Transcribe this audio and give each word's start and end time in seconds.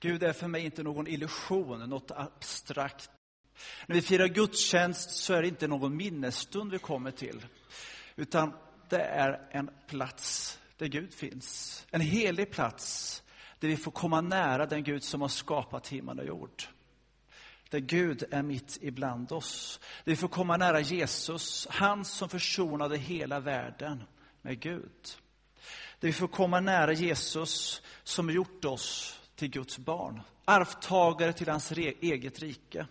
Gud 0.00 0.22
är 0.22 0.32
för 0.32 0.48
mig 0.48 0.64
inte 0.64 0.82
någon 0.82 1.06
illusion, 1.06 1.90
något 1.90 2.10
abstrakt. 2.10 3.10
När 3.86 3.94
vi 3.94 4.02
firar 4.02 4.26
gudstjänst 4.26 5.10
så 5.10 5.34
är 5.34 5.42
det 5.42 5.48
inte 5.48 5.66
någon 5.66 5.96
minnesstund 5.96 6.72
vi 6.72 6.78
kommer 6.78 7.10
till, 7.10 7.46
utan 8.16 8.52
det 8.88 9.02
är 9.02 9.48
en 9.50 9.70
plats 9.86 10.58
där 10.76 10.86
Gud 10.86 11.14
finns. 11.14 11.86
En 11.90 12.00
helig 12.00 12.50
plats 12.50 13.22
där 13.58 13.68
vi 13.68 13.76
får 13.76 13.90
komma 13.90 14.20
nära 14.20 14.66
den 14.66 14.84
Gud 14.84 15.02
som 15.02 15.20
har 15.20 15.28
skapat 15.28 15.88
himmel 15.88 16.18
och 16.18 16.26
jord. 16.26 16.62
Där 17.70 17.78
Gud 17.78 18.24
är 18.30 18.42
mitt 18.42 18.78
ibland 18.80 19.32
oss. 19.32 19.80
Där 20.04 20.12
vi 20.12 20.16
får 20.16 20.28
komma 20.28 20.56
nära 20.56 20.80
Jesus, 20.80 21.66
han 21.70 22.04
som 22.04 22.28
försonade 22.28 22.96
hela 22.96 23.40
världen 23.40 24.02
med 24.42 24.60
Gud. 24.60 25.08
Där 26.00 26.08
vi 26.08 26.12
får 26.12 26.28
komma 26.28 26.60
nära 26.60 26.92
Jesus 26.92 27.82
som 28.02 28.30
gjort 28.30 28.64
oss 28.64 29.19
till 29.40 29.50
Guds 29.50 29.78
barn. 29.78 30.20
Arvtagare 30.44 31.32
till 31.32 31.48
hans 31.48 31.72
eget 31.72 32.38
rike. 32.38 32.86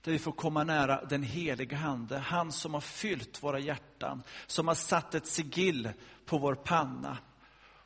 Där 0.00 0.12
vi 0.12 0.18
får 0.18 0.32
komma 0.32 0.64
nära 0.64 1.04
den 1.04 1.22
heliga 1.22 1.78
Ande, 1.78 2.18
han 2.18 2.52
som 2.52 2.74
har 2.74 2.80
fyllt 2.80 3.42
våra 3.42 3.58
hjärtan, 3.58 4.22
som 4.46 4.68
har 4.68 4.74
satt 4.74 5.14
ett 5.14 5.26
sigill 5.26 5.90
på 6.24 6.38
vår 6.38 6.54
panna, 6.54 7.18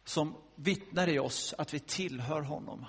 som 0.05 0.37
vittnar 0.55 1.09
i 1.09 1.19
oss 1.19 1.55
att 1.59 1.75
vi 1.75 1.81
tillhör 1.81 2.41
honom. 2.41 2.87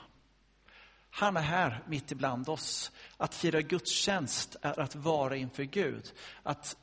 Han 1.09 1.38
är 1.38 1.41
här 1.41 1.84
mitt 1.88 2.12
ibland 2.12 2.49
oss. 2.49 2.91
Att 3.17 3.35
fira 3.35 3.62
gudstjänst 3.62 4.55
är 4.62 4.79
att 4.79 4.95
vara 4.95 5.35
inför 5.35 5.63
Gud. 5.63 6.13
Att 6.43 6.77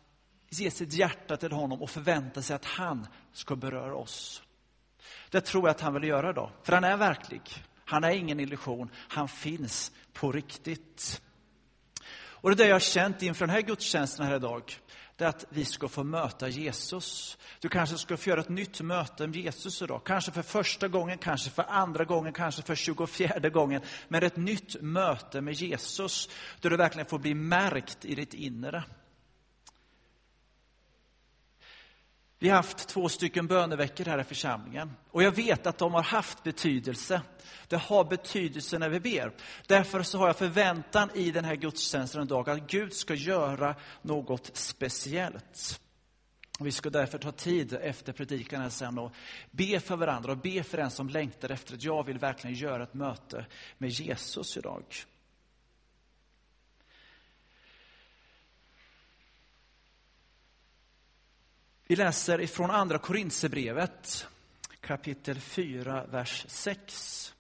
ge 0.51 0.71
sitt 0.71 0.93
hjärta 0.93 1.37
till 1.37 1.53
honom 1.53 1.83
och 1.83 1.91
förvänta 1.91 2.43
sig 2.43 2.57
att 2.57 2.65
han 2.65 3.07
ska 3.33 3.57
beröra 3.57 3.97
oss. 3.97 4.43
Det 5.31 5.41
tror 5.41 5.69
jag 5.69 5.71
att 5.71 5.81
han 5.81 5.95
vill 5.95 6.05
göra 6.05 6.33
då, 6.33 6.51
för 6.63 6.73
han 6.73 6.85
är 6.85 6.97
verklig. 6.97 7.43
Han 7.85 8.05
är 8.05 8.11
ingen 8.11 8.41
illusion, 8.41 8.91
han 9.09 9.29
finns 9.29 9.93
på 10.13 10.33
riktigt. 10.33 11.23
Och 12.47 12.51
det 12.51 12.55
är 12.55 12.57
det 12.57 12.69
jag 12.69 12.75
har 12.75 12.81
känt 12.81 13.23
inför 13.23 13.47
den 13.47 13.55
här 13.55 13.63
gudstjänsten 13.63 14.27
här 14.27 14.37
idag, 14.37 14.63
det 15.17 15.25
är 15.25 15.29
att 15.29 15.45
vi 15.49 15.65
ska 15.65 15.89
få 15.89 16.05
möta 16.05 16.49
Jesus. 16.49 17.39
Du 17.61 17.69
kanske 17.69 17.99
ska 17.99 18.17
få 18.17 18.31
göra 18.31 18.41
ett 18.41 18.49
nytt 18.49 18.81
möte 18.81 19.27
med 19.27 19.37
Jesus 19.37 19.83
idag. 19.83 20.01
Kanske 20.05 20.33
för 20.33 20.43
första 20.43 20.89
gången, 20.89 21.19
kanske 21.19 21.51
för 21.51 21.65
andra 21.69 22.05
gången, 22.05 22.33
kanske 22.33 22.63
för 22.63 22.75
tjugofjärde 22.75 23.51
gången. 23.51 23.83
Men 24.09 24.23
ett 24.23 24.37
nytt 24.37 24.83
möte 24.83 25.41
med 25.41 25.55
Jesus, 25.55 26.29
där 26.61 26.71
du 26.71 26.77
verkligen 26.77 27.07
får 27.07 27.19
bli 27.19 27.35
märkt 27.35 28.05
i 28.05 28.15
ditt 28.15 28.35
inre. 28.35 28.85
Vi 32.39 32.49
har 32.49 32.57
haft 32.57 32.89
två 32.89 33.09
stycken 33.09 33.47
böneveckor 33.47 34.05
här 34.05 34.21
i 34.21 34.25
församlingen. 34.25 34.93
Och 35.11 35.23
jag 35.23 35.33
vet 35.33 35.67
att 35.67 35.79
de 35.79 35.95
har 35.95 36.03
haft 36.03 36.43
betydelse. 36.43 37.23
Det 37.69 37.77
har 37.77 38.05
betydelse 38.05 38.79
när 38.79 38.89
vi 38.89 39.01
ber. 39.01 39.33
Därför 39.67 40.03
så 40.03 40.19
har 40.19 40.27
jag 40.27 40.37
förväntan 40.37 41.11
i 41.15 41.31
den 41.31 41.45
här 41.45 41.55
gudstjänsten 41.55 42.23
idag 42.23 42.51
att 42.51 42.71
Gud 42.71 42.93
ska 42.93 43.15
göra 43.15 43.75
något 44.03 44.51
speciellt. 44.53 45.81
Vi 46.61 46.73
ska 46.73 46.91
därför 46.91 47.19
ta 47.19 47.33
tid 47.33 47.73
efter 47.73 48.13
predikan 48.13 48.63
här 48.63 48.69
sen 48.69 48.99
och 48.99 49.13
be 49.51 49.81
för 49.81 49.97
varandra 49.97 50.33
och 50.33 50.39
be 50.39 50.63
för 50.63 50.77
den 50.77 50.91
som 50.91 51.09
längtar 51.09 51.51
efter 51.51 51.75
att 51.75 51.83
jag 51.83 52.07
vill 52.07 52.19
verkligen 52.19 52.57
göra 52.57 52.83
ett 52.83 52.95
möte 52.95 53.47
med 53.79 53.91
Jesus 53.91 54.57
idag. 54.57 54.85
Vi 61.89 61.97
läser 61.97 62.41
ifrån 62.41 62.71
Andra 62.71 62.99
Korintsebrevet 62.99 64.27
kapitel 64.81 65.41
4, 65.41 66.07
vers 66.07 66.45
6. 66.49 67.35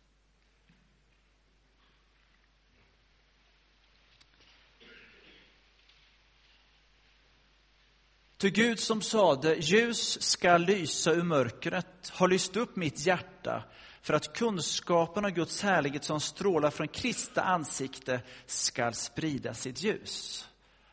Ty 8.37 8.51
Gud 8.51 8.81
som 8.81 9.03
sade, 9.03 9.55
ljus 9.55 10.23
ska 10.23 10.57
lysa 10.57 11.13
ur 11.13 11.23
mörkret, 11.23 12.09
har 12.09 12.29
lyst 12.29 12.57
upp 12.57 12.77
mitt 12.77 13.07
hjärta 13.07 13.65
för 14.03 14.15
att 14.15 14.33
kunskapen 14.37 15.25
av 15.25 15.31
Guds 15.31 15.63
härlighet 15.63 16.05
som 16.05 16.21
strålar 16.21 16.71
från 16.71 16.89
Kristi 16.89 17.41
ansikte 17.41 18.21
skall 18.47 18.95
sprida 18.95 19.55
sitt 19.55 19.83
ljus. 19.83 20.49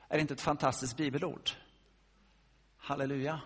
Är 0.07 0.15
det 0.15 0.21
inte 0.21 0.33
ett 0.33 0.41
fantastiskt 0.41 0.97
bibelord? 0.97 1.51
Halleluja. 2.85 3.41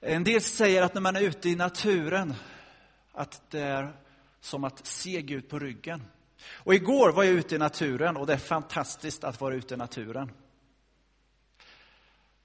En 0.00 0.24
del 0.24 0.40
säger 0.40 0.82
att 0.82 0.94
när 0.94 1.00
man 1.00 1.16
är 1.16 1.20
ute 1.20 1.48
i 1.48 1.56
naturen, 1.56 2.34
att 3.12 3.50
det 3.50 3.60
är 3.60 3.96
som 4.40 4.64
att 4.64 4.86
se 4.86 5.22
Gud 5.22 5.48
på 5.48 5.58
ryggen. 5.58 6.02
Och 6.50 6.74
igår 6.74 7.12
var 7.12 7.24
jag 7.24 7.34
ute 7.34 7.54
i 7.54 7.58
naturen 7.58 8.16
och 8.16 8.26
det 8.26 8.32
är 8.32 8.38
fantastiskt 8.38 9.24
att 9.24 9.40
vara 9.40 9.54
ute 9.54 9.74
i 9.74 9.76
naturen. 9.76 10.30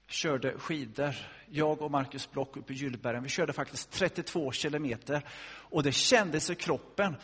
Körde 0.06 0.58
skidor, 0.58 1.14
jag 1.50 1.82
och 1.82 1.90
Marcus 1.90 2.30
Block 2.30 2.56
uppe 2.56 2.72
i 2.72 2.76
Gyllbergen. 2.76 3.22
Vi 3.22 3.28
körde 3.28 3.52
faktiskt 3.52 3.90
32 3.90 4.52
kilometer 4.52 5.22
och 5.46 5.82
det 5.82 5.92
kändes 5.92 6.50
i 6.50 6.54
kroppen. 6.54 7.16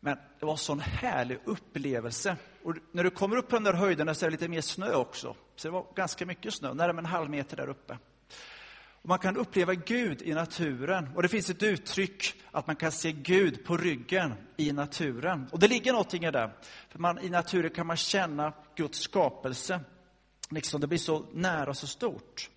Men 0.00 0.18
det 0.38 0.46
var 0.46 0.52
en 0.52 0.58
sån 0.58 0.80
härlig 0.80 1.38
upplevelse. 1.44 2.36
Och 2.62 2.74
när 2.92 3.04
du 3.04 3.10
kommer 3.10 3.36
upp 3.36 3.48
på 3.48 3.56
den 3.56 3.64
där 3.64 3.72
höjden 3.72 4.14
så 4.14 4.26
är 4.26 4.30
det 4.30 4.34
lite 4.34 4.48
mer 4.48 4.60
snö 4.60 4.94
också. 4.94 5.36
Så 5.62 5.68
det 5.68 5.72
var 5.72 5.86
ganska 5.94 6.26
mycket 6.26 6.54
snö, 6.54 6.74
närmare 6.74 6.98
en 6.98 7.06
halv 7.06 7.30
meter 7.30 7.56
där 7.56 7.68
uppe. 7.68 7.98
Och 9.02 9.08
man 9.08 9.18
kan 9.18 9.36
uppleva 9.36 9.74
Gud 9.74 10.22
i 10.22 10.34
naturen. 10.34 11.08
Och 11.14 11.22
det 11.22 11.28
finns 11.28 11.50
ett 11.50 11.62
uttryck 11.62 12.34
att 12.50 12.66
man 12.66 12.76
kan 12.76 12.92
se 12.92 13.12
Gud 13.12 13.64
på 13.64 13.76
ryggen 13.76 14.34
i 14.56 14.72
naturen. 14.72 15.48
Och 15.52 15.58
det 15.58 15.68
ligger 15.68 15.92
någonting 15.92 16.24
i 16.24 16.30
det. 16.30 16.50
För 16.88 16.98
man, 16.98 17.18
I 17.18 17.28
naturen 17.30 17.70
kan 17.70 17.86
man 17.86 17.96
känna 17.96 18.52
Guds 18.76 18.98
skapelse. 18.98 19.80
Liksom 20.50 20.80
det 20.80 20.86
blir 20.86 20.98
så 20.98 21.26
nära 21.32 21.70
och 21.70 21.76
så 21.76 21.86
stort. 21.86 22.50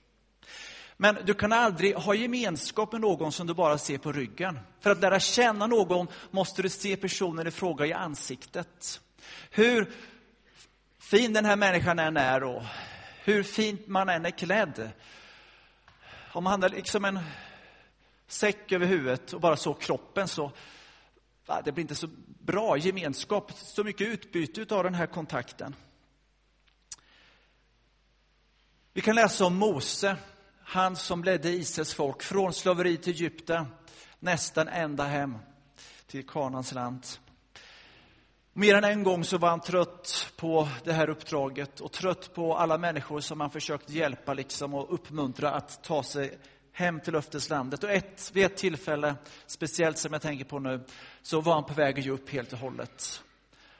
Men 0.97 1.17
du 1.25 1.33
kan 1.33 1.53
aldrig 1.53 1.95
ha 1.95 2.15
gemenskap 2.15 2.91
med 2.91 3.01
någon 3.01 3.31
som 3.31 3.47
du 3.47 3.53
bara 3.53 3.77
ser 3.77 3.97
på 3.97 4.11
ryggen. 4.11 4.59
För 4.79 4.89
att 4.89 5.01
lära 5.01 5.19
känna 5.19 5.67
någon 5.67 6.07
måste 6.31 6.61
du 6.61 6.69
se 6.69 6.95
personen 6.95 7.47
i 7.47 7.51
fråga 7.51 7.85
i 7.85 7.93
ansiktet. 7.93 9.01
Hur 9.49 9.91
fin 10.99 11.33
den 11.33 11.45
här 11.45 11.55
människan 11.55 11.99
än 11.99 12.17
är 12.17 12.43
och 12.43 12.63
hur 13.25 13.43
fint 13.43 13.87
man 13.87 14.09
än 14.09 14.25
är 14.25 14.31
klädd. 14.31 14.91
Om 16.31 16.45
han 16.45 16.61
har 16.61 16.69
liksom 16.69 17.05
en 17.05 17.19
säck 18.27 18.71
över 18.71 18.85
huvudet 18.85 19.33
och 19.33 19.41
bara 19.41 19.57
så 19.57 19.73
kroppen 19.73 20.27
så 20.27 20.51
det 21.63 21.71
blir 21.71 21.81
inte 21.81 21.95
så 21.95 22.07
bra 22.39 22.77
gemenskap, 22.77 23.51
så 23.55 23.83
mycket 23.83 24.07
utbyte 24.07 24.75
av 24.75 24.83
den 24.83 24.93
här 24.93 25.07
kontakten. 25.07 25.75
Vi 28.93 29.01
kan 29.01 29.15
läsa 29.15 29.45
om 29.45 29.55
Mose 29.55 30.17
han 30.63 30.95
som 30.95 31.23
ledde 31.23 31.49
Israels 31.49 31.93
folk 31.93 32.23
från 32.23 32.53
slaveri 32.53 32.97
till 32.97 33.13
Egypten, 33.13 33.65
nästan 34.19 34.67
ända 34.67 35.03
hem 35.03 35.37
till 36.07 36.27
Kanans 36.27 36.73
land. 36.73 37.05
Mer 38.57 38.75
än 38.75 38.83
en 38.83 39.03
gång 39.03 39.23
så 39.23 39.37
var 39.37 39.49
han 39.49 39.59
trött 39.59 40.33
på 40.35 40.67
det 40.83 40.93
här 40.93 41.09
uppdraget 41.09 41.79
och 41.79 41.91
trött 41.91 42.33
på 42.33 42.57
alla 42.57 42.77
människor 42.77 43.19
som 43.19 43.39
han 43.39 43.51
försökt 43.51 43.89
hjälpa 43.89 44.33
liksom 44.33 44.73
och 44.73 44.93
uppmuntra 44.93 45.51
att 45.51 45.83
ta 45.83 46.03
sig 46.03 46.37
hem 46.71 46.99
till 46.99 47.13
löfteslandet. 47.13 47.83
Och 47.83 47.89
ett, 47.89 48.31
vid 48.33 48.45
ett 48.45 48.57
tillfälle, 48.57 49.15
speciellt 49.45 49.97
som 49.97 50.13
jag 50.13 50.21
tänker 50.21 50.45
på 50.45 50.59
nu, 50.59 50.83
så 51.21 51.41
var 51.41 51.53
han 51.53 51.63
på 51.63 51.73
väg 51.73 51.99
att 51.99 52.05
ge 52.05 52.11
upp 52.11 52.29
helt 52.29 52.53
och 52.53 52.59
hållet. 52.59 53.23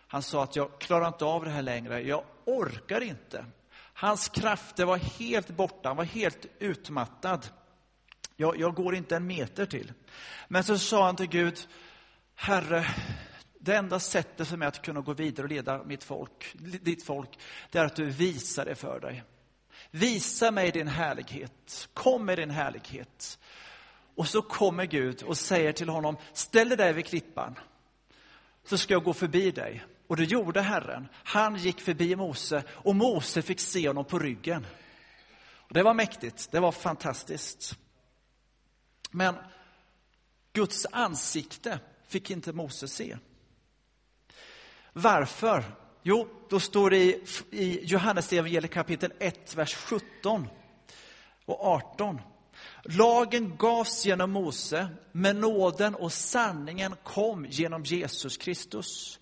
Han 0.08 0.24
sa 0.24 0.44
att 0.44 0.56
jag 0.56 0.80
klarar 0.80 1.08
inte 1.08 1.26
av 1.26 1.46
det 1.46 1.52
här 1.52 1.62
längre, 1.62 2.02
jag 2.02 2.24
orkar 2.46 3.02
inte. 3.02 3.46
Hans 3.94 4.30
krafter 4.30 4.86
var 4.86 4.98
helt 4.98 5.50
borta, 5.50 5.90
han 5.90 5.98
var 5.98 6.04
helt 6.04 6.46
utmattad. 6.60 7.48
Jag, 8.36 8.60
jag 8.60 8.76
går 8.76 8.96
inte 8.96 9.16
en 9.16 9.28
meter 9.28 9.66
till. 9.66 9.94
Men 10.48 10.64
så 10.64 10.78
sa 10.78 11.06
han 11.06 11.16
till 11.16 11.30
Gud, 11.30 11.60
Herre, 12.36 12.86
det 13.66 13.76
enda 13.76 14.00
sättet 14.00 14.48
för 14.48 14.58
mig 14.58 14.68
att 14.68 14.82
kunna 14.82 15.02
gå 15.02 15.14
vidare 15.14 15.44
och 15.44 15.50
leda 15.50 15.84
mitt 15.84 16.04
folk, 16.04 16.56
ditt 16.82 17.04
folk, 17.04 17.40
det 17.72 17.80
är 17.80 17.86
att 17.86 17.96
du 17.96 18.06
visar 18.06 18.66
det 18.66 18.76
för 18.76 19.00
dig. 19.00 19.24
Visa 19.92 20.52
mig 20.52 20.72
din 20.72 20.88
härlighet. 20.88 21.90
Kom 21.94 22.26
med 22.26 22.38
din 22.38 22.50
härlighet. 22.50 23.40
Och 24.16 24.28
så 24.28 24.42
kommer 24.42 24.86
Gud 24.86 25.24
och 25.24 25.38
säger 25.38 25.72
till 25.72 25.90
honom, 25.90 26.18
ställ 26.34 26.70
dig 26.70 26.78
där 26.78 26.94
vid 26.94 27.06
klippan, 27.06 27.60
så 28.64 28.78
ska 28.78 28.94
jag 28.94 29.04
gå 29.04 29.14
förbi 29.14 29.52
dig. 29.52 29.86
Och 30.08 30.18
det 30.18 30.24
gjorde 30.24 30.62
Herren. 30.62 31.08
Han 31.14 31.56
gick 31.56 31.82
förbi 31.82 32.16
Mose 32.16 32.64
och 32.70 32.96
Mose 32.96 33.42
fick 33.42 33.60
se 33.60 33.88
honom 33.88 34.06
på 34.06 34.20
ryggen. 34.20 34.68
Och 35.56 35.74
det 35.74 35.84
var 35.84 35.94
mäktigt, 35.94 36.52
det 36.52 36.60
var 36.60 36.72
fantastiskt. 36.72 37.78
Men 39.12 39.36
Guds 40.54 40.86
ansikte 40.92 41.80
fick 42.08 42.32
inte 42.32 42.54
Mose 42.54 42.88
se. 42.88 43.18
Varför? 44.98 45.64
Jo, 46.04 46.28
då 46.50 46.60
står 46.60 46.90
det 46.90 46.98
i, 46.98 47.22
i 47.52 47.86
Johannes 47.86 48.34
evangeliet 48.34 48.72
kapitel 48.72 49.14
1, 49.20 49.56
vers 49.56 49.76
17 49.76 50.48
och 51.46 51.66
18. 51.66 52.22
Lagen 52.84 53.58
gavs 53.58 54.06
genom 54.06 54.32
Mose, 54.32 54.88
men 55.12 55.40
nåden 55.40 55.96
och 55.96 56.14
sanningen 56.14 56.96
kom 57.04 57.46
genom 57.50 57.84
Jesus 57.84 58.38
Kristus. 58.38 59.20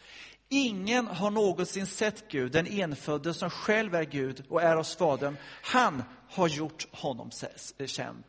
Ingen 0.50 1.08
har 1.08 1.32
någonsin 1.32 1.88
sett 1.88 2.28
Gud, 2.32 2.52
den 2.52 2.68
enfödde 2.68 3.34
som 3.34 3.50
själv 3.50 3.96
är 3.96 4.04
Gud 4.04 4.44
och 4.50 4.62
är 4.62 4.76
hos 4.76 4.96
Fadern. 4.96 5.38
Han 5.64 6.04
har 6.30 6.48
gjort 6.48 6.88
honom 6.92 7.30
eh, 7.78 7.86
känd. 7.86 8.24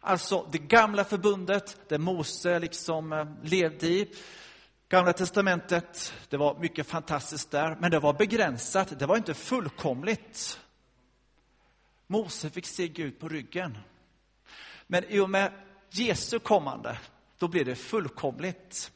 Alltså 0.00 0.46
det 0.52 0.58
gamla 0.58 1.04
förbundet, 1.04 1.76
där 1.88 1.98
Mose 1.98 2.58
liksom 2.58 3.12
eh, 3.12 3.26
levde 3.42 3.86
i. 3.86 4.08
Gamla 4.90 5.12
testamentet, 5.12 6.14
det 6.28 6.36
var 6.36 6.58
mycket 6.58 6.86
fantastiskt 6.86 7.50
där, 7.50 7.76
men 7.80 7.90
det 7.90 7.98
var 7.98 8.12
begränsat, 8.12 8.98
det 8.98 9.06
var 9.06 9.16
inte 9.16 9.34
fullkomligt. 9.34 10.60
Mose 12.06 12.50
fick 12.50 12.66
se 12.66 12.88
Gud 12.88 13.20
på 13.20 13.28
ryggen. 13.28 13.78
Men 14.86 15.04
i 15.04 15.18
och 15.18 15.30
med 15.30 15.52
Jesu 15.90 16.38
kommande, 16.38 16.98
då 17.38 17.48
blir 17.48 17.64
det 17.64 17.74
fullkomligt. 17.74 18.92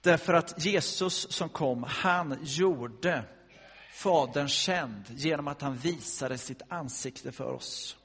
Därför 0.00 0.34
att 0.34 0.64
Jesus 0.64 1.32
som 1.32 1.48
kom, 1.48 1.82
han 1.82 2.38
gjorde 2.42 3.24
Fadern 3.92 4.48
känd 4.48 5.04
genom 5.08 5.48
att 5.48 5.62
han 5.62 5.76
visade 5.76 6.38
sitt 6.38 6.62
ansikte 6.68 7.32
för 7.32 7.52
oss. 7.52 7.96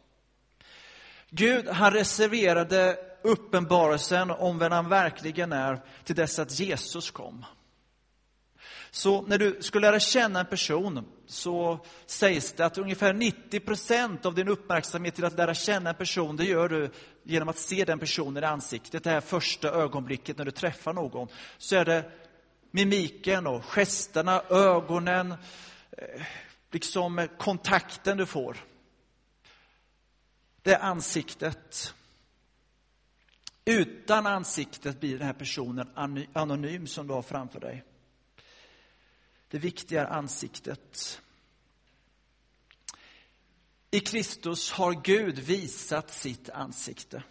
Gud, 1.29 1.67
han 1.67 1.93
reserverade 1.93 3.08
uppenbarelsen 3.24 4.31
om 4.31 4.60
vem 4.60 4.71
han 4.71 4.89
verkligen 4.89 5.54
är 5.54 5.81
till 6.04 6.16
dess 6.16 6.39
att 6.39 6.60
Jesus 6.60 7.12
kom. 7.12 7.45
Så 8.92 9.21
när 9.21 9.38
du 9.38 9.57
ska 9.62 9.80
lära 9.80 10.00
känna 10.00 10.39
en 10.39 10.45
person 10.45 11.06
så 11.27 11.86
sägs 12.06 12.51
det 12.51 12.66
att 12.66 12.77
ungefär 12.77 13.13
90 13.13 13.60
procent 13.60 14.25
av 14.25 14.36
din 14.36 14.48
uppmärksamhet 14.48 15.16
till 15.16 15.25
att 15.25 15.38
lära 15.38 15.54
känna 15.54 15.89
en 15.89 15.95
person, 15.95 16.38
det 16.38 16.45
gör 16.45 16.69
du 16.69 16.92
genom 17.24 17.50
att 17.50 17.57
se 17.57 17.86
den 17.86 18.00
personen 18.00 18.44
i 18.44 18.45
ansiktet. 18.45 19.04
Det 19.04 19.10
här 19.10 19.21
första 19.21 19.69
ögonblicket 19.69 20.38
när 20.38 20.45
du 20.45 20.51
träffar 20.51 20.94
någon. 20.94 21.27
Så 21.57 21.75
är 21.75 21.86
det 21.86 22.12
mimiken 22.71 23.48
och 23.48 23.63
gesterna, 23.63 24.42
ögonen, 24.50 25.31
eh, 25.92 26.21
liksom 26.71 27.27
kontakten 27.38 28.18
du 28.18 28.25
får. 28.25 28.57
Det 30.62 30.74
är 30.74 30.80
ansiktet. 30.80 31.94
Utan 33.69 34.25
ansiktet 34.25 35.00
blir 35.00 35.18
den 35.18 35.27
här 35.27 35.33
personen 35.33 35.89
anonym 36.33 36.88
som 36.88 37.07
du 37.07 37.13
har 37.13 37.21
framför 37.21 37.60
dig. 37.60 37.83
Det 39.48 39.60
viktiga 39.60 40.01
är 40.01 40.06
ansiktet. 40.06 41.21
I 43.92 44.00
Kristus 44.00 44.71
har 44.71 44.94
Gud 45.04 45.39
visat 45.39 46.13
sitt 46.13 46.50
ansikte. 46.50 47.24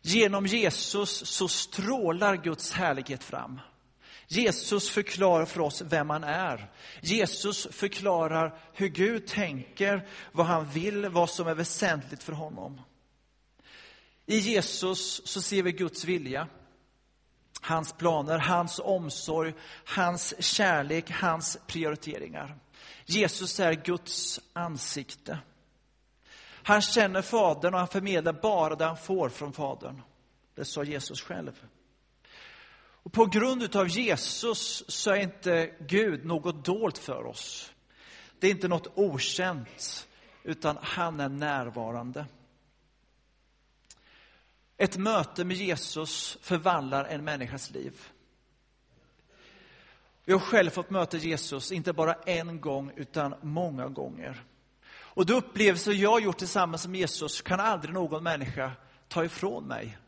Genom 0.00 0.46
Jesus 0.46 1.28
så 1.28 1.48
strålar 1.48 2.36
Guds 2.36 2.72
härlighet 2.72 3.24
fram. 3.24 3.60
Jesus 4.28 4.90
förklarar 4.90 5.46
för 5.46 5.60
oss 5.60 5.82
vem 5.82 6.10
han 6.10 6.24
är. 6.24 6.72
Jesus 7.00 7.68
förklarar 7.70 8.58
hur 8.72 8.88
Gud 8.88 9.26
tänker, 9.26 10.08
vad 10.32 10.46
han 10.46 10.70
vill, 10.70 11.08
vad 11.08 11.30
som 11.30 11.46
är 11.46 11.54
väsentligt 11.54 12.22
för 12.22 12.32
honom. 12.32 12.80
I 14.26 14.38
Jesus 14.38 15.26
så 15.26 15.42
ser 15.42 15.62
vi 15.62 15.72
Guds 15.72 16.04
vilja, 16.04 16.48
hans 17.60 17.92
planer, 17.92 18.38
hans 18.38 18.78
omsorg, 18.78 19.54
hans 19.84 20.34
kärlek, 20.44 21.10
hans 21.10 21.58
prioriteringar. 21.66 22.58
Jesus 23.04 23.60
är 23.60 23.72
Guds 23.72 24.40
ansikte. 24.52 25.38
Han 26.62 26.82
känner 26.82 27.22
Fadern 27.22 27.74
och 27.74 27.80
han 27.80 27.88
förmedlar 27.88 28.32
bara 28.32 28.74
det 28.74 28.84
han 28.84 28.96
får 28.96 29.28
från 29.28 29.52
Fadern. 29.52 30.02
Det 30.54 30.64
sa 30.64 30.84
Jesus 30.84 31.20
själv. 31.20 31.66
Och 33.06 33.12
på 33.12 33.26
grund 33.26 33.76
av 33.76 33.88
Jesus 33.88 34.84
så 34.88 35.10
är 35.10 35.16
inte 35.16 35.74
Gud 35.80 36.24
något 36.24 36.64
dolt 36.64 36.98
för 36.98 37.26
oss. 37.26 37.72
Det 38.38 38.46
är 38.46 38.50
inte 38.50 38.68
något 38.68 38.92
okänt, 38.94 40.08
utan 40.42 40.78
han 40.82 41.20
är 41.20 41.28
närvarande. 41.28 42.26
Ett 44.76 44.96
möte 44.96 45.44
med 45.44 45.56
Jesus 45.56 46.38
förvandlar 46.40 47.04
en 47.04 47.24
människas 47.24 47.70
liv. 47.70 48.00
Jag 50.24 50.38
har 50.38 50.46
själv 50.46 50.70
fått 50.70 50.90
möta 50.90 51.16
Jesus, 51.16 51.72
inte 51.72 51.92
bara 51.92 52.14
en 52.14 52.60
gång, 52.60 52.92
utan 52.96 53.34
många 53.42 53.88
gånger. 53.88 54.44
Och 54.88 55.26
de 55.26 55.32
upplevelser 55.32 55.92
jag 55.92 56.10
har 56.10 56.20
gjort 56.20 56.38
tillsammans 56.38 56.86
med 56.86 57.00
Jesus 57.00 57.42
kan 57.42 57.60
aldrig 57.60 57.94
någon 57.94 58.22
människa 58.22 58.72
ta 59.08 59.24
ifrån 59.24 59.64
mig. 59.64 59.98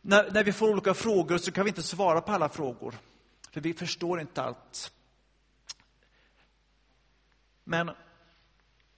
När, 0.00 0.30
när 0.30 0.44
vi 0.44 0.52
får 0.52 0.68
olika 0.68 0.94
frågor 0.94 1.38
så 1.38 1.52
kan 1.52 1.64
vi 1.64 1.68
inte 1.68 1.82
svara 1.82 2.20
på 2.20 2.32
alla 2.32 2.48
frågor, 2.48 2.94
för 3.50 3.60
vi 3.60 3.74
förstår 3.74 4.20
inte 4.20 4.42
allt. 4.42 4.92
Men 7.64 7.90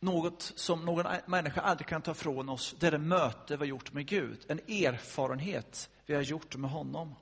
något 0.01 0.53
som 0.57 0.85
någon 0.85 1.07
människa 1.27 1.61
aldrig 1.61 1.87
kan 1.87 2.03
ta 2.03 2.15
från 2.15 2.49
oss, 2.49 2.75
det 2.79 2.87
är 2.87 2.91
det 2.91 2.99
möte 2.99 3.57
vi 3.57 3.57
har 3.57 3.65
gjort 3.65 3.93
med 3.93 4.07
Gud. 4.07 4.39
En 4.49 4.59
erfarenhet 4.59 5.91
vi 6.07 6.15
har 6.15 6.23
gjort 6.23 6.57
med 6.57 6.71
honom. 6.71 7.15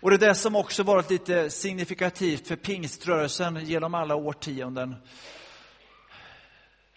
Och 0.00 0.10
det 0.10 0.16
är 0.16 0.28
det 0.28 0.34
som 0.34 0.56
också 0.56 0.82
varit 0.82 1.10
lite 1.10 1.50
signifikativt 1.50 2.48
för 2.48 2.56
pingströrelsen 2.56 3.64
genom 3.64 3.94
alla 3.94 4.14
årtionden. 4.14 4.96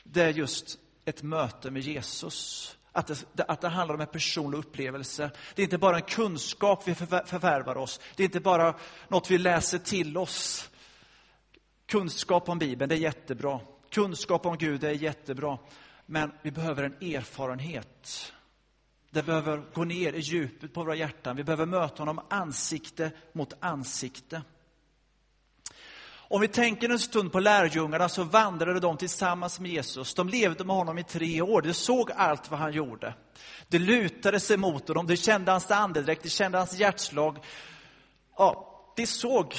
Det 0.04 0.22
är 0.22 0.30
just 0.30 0.80
ett 1.06 1.24
möte 1.24 1.72
med 1.72 1.82
Jesus. 1.82 2.78
Att 2.92 3.08
det, 3.34 3.44
att 3.48 3.62
det 3.62 3.70
handlar 3.70 3.96
om 3.96 4.02
en 4.02 4.08
personlig 4.08 4.58
upplevelse. 4.58 5.32
Det 5.56 5.62
är 5.62 5.64
inte 5.64 5.78
bara 5.78 5.96
en 5.96 6.02
kunskap 6.02 6.88
vi 6.88 6.96
förvärvar 6.96 7.78
oss. 7.78 8.00
Det 8.16 8.24
är 8.24 8.26
inte 8.26 8.40
bara 8.40 8.76
något 9.08 9.32
vi 9.32 9.38
läser 9.38 9.78
till 9.78 10.18
oss. 10.18 10.70
Kunskap 11.88 12.50
om 12.50 12.60
Bibeln, 12.60 12.90
det 12.90 12.96
är 12.96 13.00
jättebra. 13.00 13.60
Kunskap 13.90 14.46
om 14.46 14.58
Gud, 14.58 14.82
det 14.82 14.90
är 14.90 14.94
jättebra. 14.94 15.58
Men 16.06 16.32
vi 16.42 16.52
behöver 16.52 16.84
en 16.84 17.14
erfarenhet. 17.14 18.34
Det 19.10 19.24
behöver 19.24 19.64
gå 19.74 19.84
ner 19.84 20.14
i 20.14 20.20
djupet 20.20 20.74
på 20.74 20.84
våra 20.84 20.96
hjärtan. 20.96 21.36
Vi 21.36 21.44
behöver 21.44 21.66
möta 21.66 22.02
honom 22.02 22.20
ansikte 22.30 23.12
mot 23.34 23.54
ansikte. 23.60 24.42
Om 26.30 26.42
vi 26.42 26.48
tänker 26.48 26.90
en 26.90 27.00
stund 27.00 27.32
på 27.32 27.40
lärjungarna 27.40 28.10
så 28.10 28.24
vandrade 28.24 28.80
de 28.80 28.98
tillsammans 28.98 29.60
med 29.60 29.72
Jesus. 29.72 30.14
De 30.14 30.30
levde 30.30 30.64
med 30.64 30.76
honom 30.76 30.98
i 30.98 31.04
tre 31.04 31.42
år. 31.42 31.62
De 31.62 31.74
såg 31.74 32.12
allt 32.12 32.52
vad 32.52 32.60
han 32.60 32.74
gjorde. 32.74 33.14
De 33.68 33.80
lutade 33.80 34.40
sig 34.40 34.58
mot 34.58 34.88
honom. 34.88 35.08
De 35.08 35.16
kände 35.16 35.52
hans 35.52 35.72
andedräkt, 35.72 36.24
de 36.24 36.30
kände 36.30 36.58
hans 36.58 36.80
hjärtslag. 36.80 37.38
Ja, 38.38 38.74
de 38.96 39.08
såg 39.08 39.56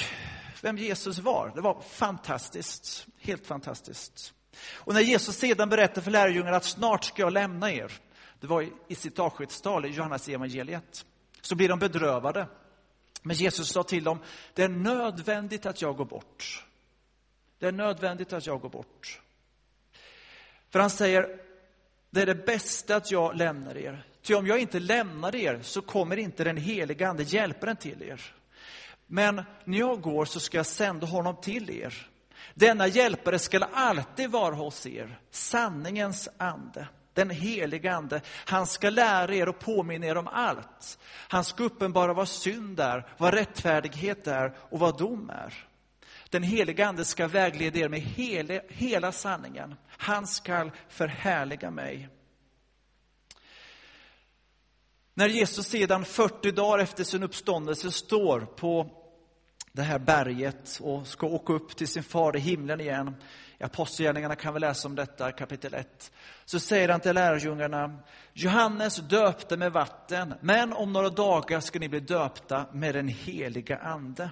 vem 0.61 0.77
Jesus 0.77 1.19
var. 1.19 1.51
Det 1.55 1.61
var 1.61 1.81
fantastiskt. 1.81 3.07
Helt 3.19 3.47
fantastiskt. 3.47 4.33
Och 4.71 4.93
när 4.93 5.01
Jesus 5.01 5.35
sedan 5.35 5.69
berättade 5.69 6.01
för 6.01 6.11
lärjungarna 6.11 6.57
att 6.57 6.63
snart 6.63 7.03
ska 7.03 7.21
jag 7.21 7.33
lämna 7.33 7.71
er. 7.71 7.91
Det 8.39 8.47
var 8.47 8.69
i 8.87 8.95
sitt 8.95 9.19
avskedstal 9.19 9.85
i 9.85 9.89
Johannes 9.89 10.29
evangeliet. 10.29 11.05
Så 11.41 11.55
blir 11.55 11.69
de 11.69 11.79
bedrövade. 11.79 12.47
Men 13.21 13.35
Jesus 13.35 13.69
sa 13.69 13.83
till 13.83 14.03
dem, 14.03 14.19
det 14.53 14.63
är 14.63 14.69
nödvändigt 14.69 15.65
att 15.65 15.81
jag 15.81 15.95
går 15.97 16.05
bort. 16.05 16.65
Det 17.59 17.67
är 17.67 17.71
nödvändigt 17.71 18.33
att 18.33 18.45
jag 18.45 18.61
går 18.61 18.69
bort. 18.69 19.21
För 20.69 20.79
han 20.79 20.89
säger, 20.89 21.39
det 22.09 22.21
är 22.21 22.25
det 22.25 22.45
bästa 22.45 22.95
att 22.95 23.11
jag 23.11 23.35
lämnar 23.35 23.77
er. 23.77 24.05
Ty 24.21 24.33
om 24.33 24.47
jag 24.47 24.59
inte 24.59 24.79
lämnar 24.79 25.35
er 25.35 25.59
så 25.61 25.81
kommer 25.81 26.17
inte 26.17 26.43
den 26.43 26.57
helige 26.57 27.09
Ande 27.09 27.23
hjälparen 27.23 27.75
till 27.75 28.03
er. 28.03 28.35
Men 29.11 29.43
när 29.63 29.77
jag 29.77 30.01
går 30.01 30.25
så 30.25 30.39
ska 30.39 30.57
jag 30.57 30.65
sända 30.65 31.07
honom 31.07 31.35
till 31.41 31.69
er. 31.69 32.07
Denna 32.53 32.87
hjälpare 32.87 33.39
skall 33.39 33.65
alltid 33.73 34.31
vara 34.31 34.55
hos 34.55 34.87
er, 34.87 35.19
sanningens 35.31 36.29
ande 36.37 36.87
den 37.19 37.29
helige 37.29 37.93
Ande. 37.95 38.21
Han 38.45 38.67
ska 38.67 38.89
lära 38.89 39.35
er 39.35 39.49
och 39.49 39.59
påminna 39.59 40.05
er 40.05 40.17
om 40.17 40.27
allt. 40.27 40.99
Han 41.27 41.43
ska 41.43 41.63
uppenbara 41.63 42.13
vad 42.13 42.29
synd 42.29 42.79
är, 42.79 43.13
vad 43.17 43.33
rättfärdighet 43.33 44.27
är 44.27 44.57
och 44.69 44.79
vad 44.79 44.97
dom 44.97 45.29
är. 45.29 45.67
Den 46.29 46.43
helige 46.43 46.87
Ande 46.87 47.05
ska 47.05 47.27
vägleda 47.27 47.79
er 47.79 47.89
med 47.89 47.99
hela, 47.99 48.61
hela 48.69 49.11
sanningen. 49.11 49.75
Han 49.87 50.27
ska 50.27 50.71
förhärliga 50.89 51.71
mig. 51.71 52.09
När 55.13 55.27
Jesus 55.27 55.67
sedan 55.67 56.05
40 56.05 56.51
dagar 56.51 56.79
efter 56.79 57.03
sin 57.03 57.23
uppståndelse 57.23 57.91
står 57.91 58.39
på 58.39 58.98
det 59.79 59.85
här 59.85 59.99
berget 59.99 60.79
och 60.81 61.07
ska 61.07 61.27
åka 61.27 61.53
upp 61.53 61.75
till 61.75 61.87
sin 61.87 62.03
far 62.03 62.35
i 62.35 62.39
himlen 62.39 62.81
igen 62.81 63.15
i 63.59 63.63
Apostlagärningarna 63.63 64.35
kan 64.35 64.53
vi 64.53 64.59
läsa 64.59 64.87
om 64.87 64.95
detta, 64.95 65.31
kapitel 65.31 65.73
1. 65.73 66.11
Så 66.45 66.59
säger 66.59 66.89
han 66.89 66.99
till 66.99 67.15
lärjungarna, 67.15 67.99
Johannes 68.33 68.97
döpte 68.97 69.57
med 69.57 69.71
vatten, 69.71 70.33
men 70.41 70.73
om 70.73 70.93
några 70.93 71.09
dagar 71.09 71.59
ska 71.59 71.79
ni 71.79 71.89
bli 71.89 71.99
döpta 71.99 72.65
med 72.73 72.95
den 72.95 73.07
heliga 73.07 73.77
Ande. 73.77 74.29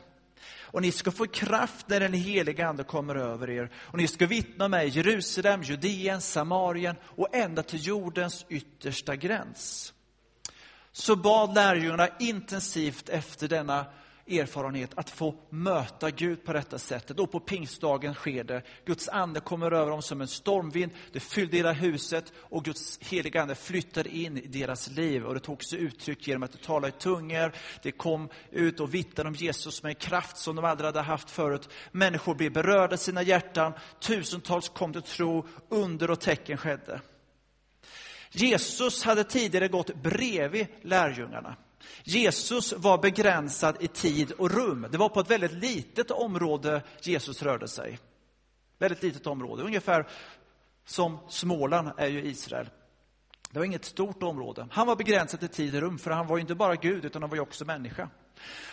Och 0.61 0.81
ni 0.81 0.91
ska 0.91 1.11
få 1.11 1.27
kraft 1.27 1.89
när 1.89 1.99
den 1.99 2.13
heliga 2.13 2.67
Ande 2.67 2.83
kommer 2.83 3.15
över 3.15 3.49
er. 3.49 3.71
Och 3.75 3.97
ni 3.97 4.07
ska 4.07 4.25
vittna 4.25 4.67
mig 4.67 4.87
i 4.87 4.89
Jerusalem, 4.89 5.63
Judeen, 5.63 6.21
Samarien 6.21 6.95
och 7.03 7.35
ända 7.35 7.63
till 7.63 7.87
jordens 7.87 8.45
yttersta 8.49 9.15
gräns. 9.15 9.93
Så 10.91 11.15
bad 11.15 11.55
lärjungarna 11.55 12.07
intensivt 12.19 13.09
efter 13.09 13.47
denna 13.47 13.85
erfarenhet 14.29 14.91
att 14.95 15.09
få 15.09 15.35
möta 15.49 16.09
Gud 16.09 16.43
på 16.43 16.53
detta 16.53 16.79
sättet. 16.79 17.19
Och 17.19 17.31
på 17.31 17.39
pingstdagen 17.39 18.13
sker 18.13 18.43
det. 18.43 18.61
Guds 18.85 19.09
ande 19.09 19.39
kommer 19.39 19.71
över 19.71 19.91
dem 19.91 20.01
som 20.01 20.21
en 20.21 20.27
stormvind. 20.27 20.91
Det 21.11 21.19
fyllde 21.19 21.57
hela 21.57 21.71
huset 21.71 22.33
och 22.37 22.65
Guds 22.65 22.99
heliga 23.01 23.41
ande 23.41 23.55
flyttade 23.55 24.09
in 24.09 24.37
i 24.37 24.47
deras 24.47 24.89
liv. 24.89 25.25
Och 25.25 25.33
det 25.33 25.39
tog 25.39 25.63
sig 25.63 25.79
uttryck 25.79 26.27
genom 26.27 26.43
att 26.43 26.51
de 26.51 26.57
talade 26.57 26.87
i 26.87 27.01
tungor. 27.01 27.51
Det 27.83 27.91
kom 27.91 28.29
ut 28.51 28.79
och 28.79 28.93
vittnade 28.93 29.29
om 29.29 29.35
Jesus 29.35 29.83
med 29.83 29.89
en 29.89 29.95
kraft 29.95 30.37
som 30.37 30.55
de 30.55 30.65
aldrig 30.65 30.85
hade 30.85 31.01
haft 31.01 31.29
förut. 31.29 31.69
Människor 31.91 32.35
blev 32.35 32.53
berörda 32.53 32.95
i 32.95 32.97
sina 32.97 33.21
hjärtan. 33.21 33.73
Tusentals 33.99 34.69
kom 34.69 34.93
till 34.93 35.01
tro. 35.01 35.47
Under 35.69 36.11
och 36.11 36.19
tecken 36.19 36.57
skedde. 36.57 37.01
Jesus 38.31 39.03
hade 39.03 39.23
tidigare 39.23 39.67
gått 39.67 39.95
bredvid 39.95 40.67
lärjungarna. 40.81 41.55
Jesus 42.03 42.73
var 42.73 42.97
begränsad 42.97 43.77
i 43.79 43.87
tid 43.87 44.31
och 44.31 44.51
rum. 44.51 44.87
Det 44.91 44.97
var 44.97 45.09
på 45.09 45.19
ett 45.19 45.31
väldigt 45.31 45.53
litet 45.53 46.11
område 46.11 46.83
Jesus 47.01 47.41
rörde 47.41 47.67
sig. 47.67 47.99
Väldigt 48.77 49.03
litet 49.03 49.27
område, 49.27 49.63
ungefär 49.63 50.07
som 50.85 51.17
Småland 51.29 51.91
är 51.97 52.07
ju 52.07 52.23
Israel. 52.25 52.69
Det 53.51 53.59
var 53.59 53.65
inget 53.65 53.85
stort 53.85 54.23
område. 54.23 54.67
Han 54.71 54.87
var 54.87 54.95
begränsad 54.95 55.43
i 55.43 55.47
tid 55.47 55.75
och 55.75 55.81
rum, 55.81 55.97
för 55.97 56.11
han 56.11 56.27
var 56.27 56.37
inte 56.37 56.55
bara 56.55 56.75
Gud, 56.75 57.05
utan 57.05 57.21
han 57.21 57.31
var 57.31 57.39
också 57.39 57.65
människa. 57.65 58.09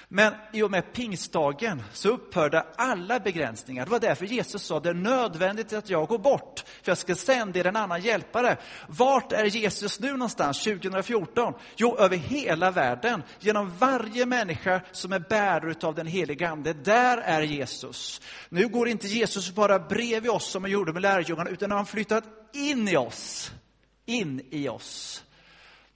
Men 0.08 0.34
i 0.52 0.62
och 0.62 0.70
med 0.70 0.92
pingstdagen 0.92 1.82
så 1.92 2.08
upphörde 2.08 2.66
alla 2.76 3.20
begränsningar. 3.20 3.84
Det 3.84 3.90
var 3.90 4.00
därför 4.00 4.26
Jesus 4.26 4.62
sa 4.62 4.80
det 4.80 4.90
är 4.90 4.94
nödvändigt 4.94 5.72
att 5.72 5.90
jag 5.90 6.08
går 6.08 6.18
bort, 6.18 6.64
för 6.82 6.90
jag 6.90 6.98
ska 6.98 7.14
sända 7.14 7.60
er 7.60 7.66
en 7.66 7.76
annan 7.76 8.00
hjälpare. 8.00 8.56
Vart 8.88 9.32
är 9.32 9.44
Jesus 9.44 10.00
nu 10.00 10.10
någonstans 10.10 10.64
2014? 10.64 11.54
Jo, 11.76 11.96
över 11.98 12.16
hela 12.16 12.70
världen, 12.70 13.22
genom 13.40 13.72
varje 13.78 14.26
människa 14.26 14.80
som 14.92 15.12
är 15.12 15.18
bärare 15.18 15.74
av 15.86 15.94
den 15.94 16.06
helige 16.06 16.48
Ande. 16.48 16.72
Där 16.72 17.18
är 17.18 17.42
Jesus. 17.42 18.20
Nu 18.48 18.68
går 18.68 18.88
inte 18.88 19.06
Jesus 19.06 19.54
bara 19.54 19.78
bredvid 19.78 20.30
oss 20.30 20.50
som 20.50 20.62
han 20.62 20.70
gjorde 20.70 20.92
med 20.92 21.02
lärjungarna, 21.02 21.50
utan 21.50 21.70
han 21.70 21.78
har 21.78 21.84
flyttat 21.84 22.24
in 22.52 22.88
i 22.88 22.96
oss. 22.96 23.52
In 24.06 24.40
i 24.50 24.68
oss. 24.68 25.24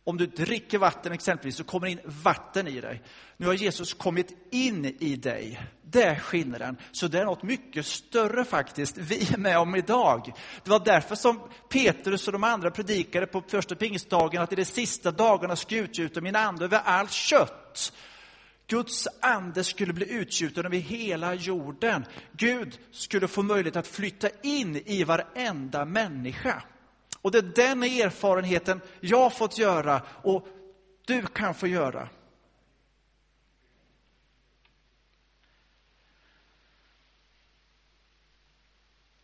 Om 0.09 0.17
du 0.17 0.27
dricker 0.27 0.79
vatten 0.79 1.13
exempelvis 1.13 1.57
så 1.57 1.65
kommer 1.65 1.87
in 1.87 2.01
vatten 2.05 2.69
i 2.69 2.81
dig. 2.81 3.03
Nu 3.37 3.47
har 3.47 3.55
Jesus 3.55 3.95
kommit 3.95 4.49
in 4.51 4.85
i 4.85 5.17
dig. 5.17 5.61
Det 5.83 6.03
är 6.03 6.19
skillnaden. 6.19 6.77
Så 6.93 7.09
det 7.09 7.21
är 7.21 7.25
något 7.25 7.43
mycket 7.43 7.87
större 7.87 8.45
faktiskt 8.45 8.99
vi 8.99 9.33
är 9.33 9.37
med 9.37 9.59
om 9.59 9.77
idag. 9.77 10.33
Det 10.65 10.71
var 10.71 10.85
därför 10.85 11.15
som 11.15 11.41
Petrus 11.69 12.27
och 12.27 12.33
de 12.33 12.45
andra 12.45 12.71
predikade 12.71 13.27
på 13.27 13.43
första 13.49 13.75
pingstdagen 13.75 14.43
att 14.43 14.53
i 14.53 14.57
de 14.57 14.65
sista 14.65 15.11
dagarna 15.11 15.57
ska 15.57 15.77
utgjuta 15.77 16.21
min 16.21 16.37
ande 16.37 16.65
över 16.65 16.81
allt 16.85 17.13
kött. 17.13 17.93
Guds 18.67 19.09
ande 19.21 19.65
skulle 19.65 19.93
bli 19.93 20.13
utgjuten 20.13 20.67
över 20.67 20.79
hela 20.79 21.35
jorden. 21.35 22.05
Gud 22.33 22.79
skulle 22.91 23.29
få 23.29 23.43
möjlighet 23.43 23.77
att 23.77 23.87
flytta 23.87 24.29
in 24.43 24.77
i 24.77 25.05
varenda 25.05 25.85
människa. 25.85 26.63
Och 27.29 27.33
det 27.33 27.39
är 27.39 27.43
den 27.67 27.83
erfarenheten 27.83 28.81
jag 29.01 29.19
har 29.19 29.31
fått 29.31 29.59
göra 29.59 30.03
och 30.23 30.49
du 31.07 31.27
kan 31.27 31.55
få 31.55 31.67
göra. 31.67 32.09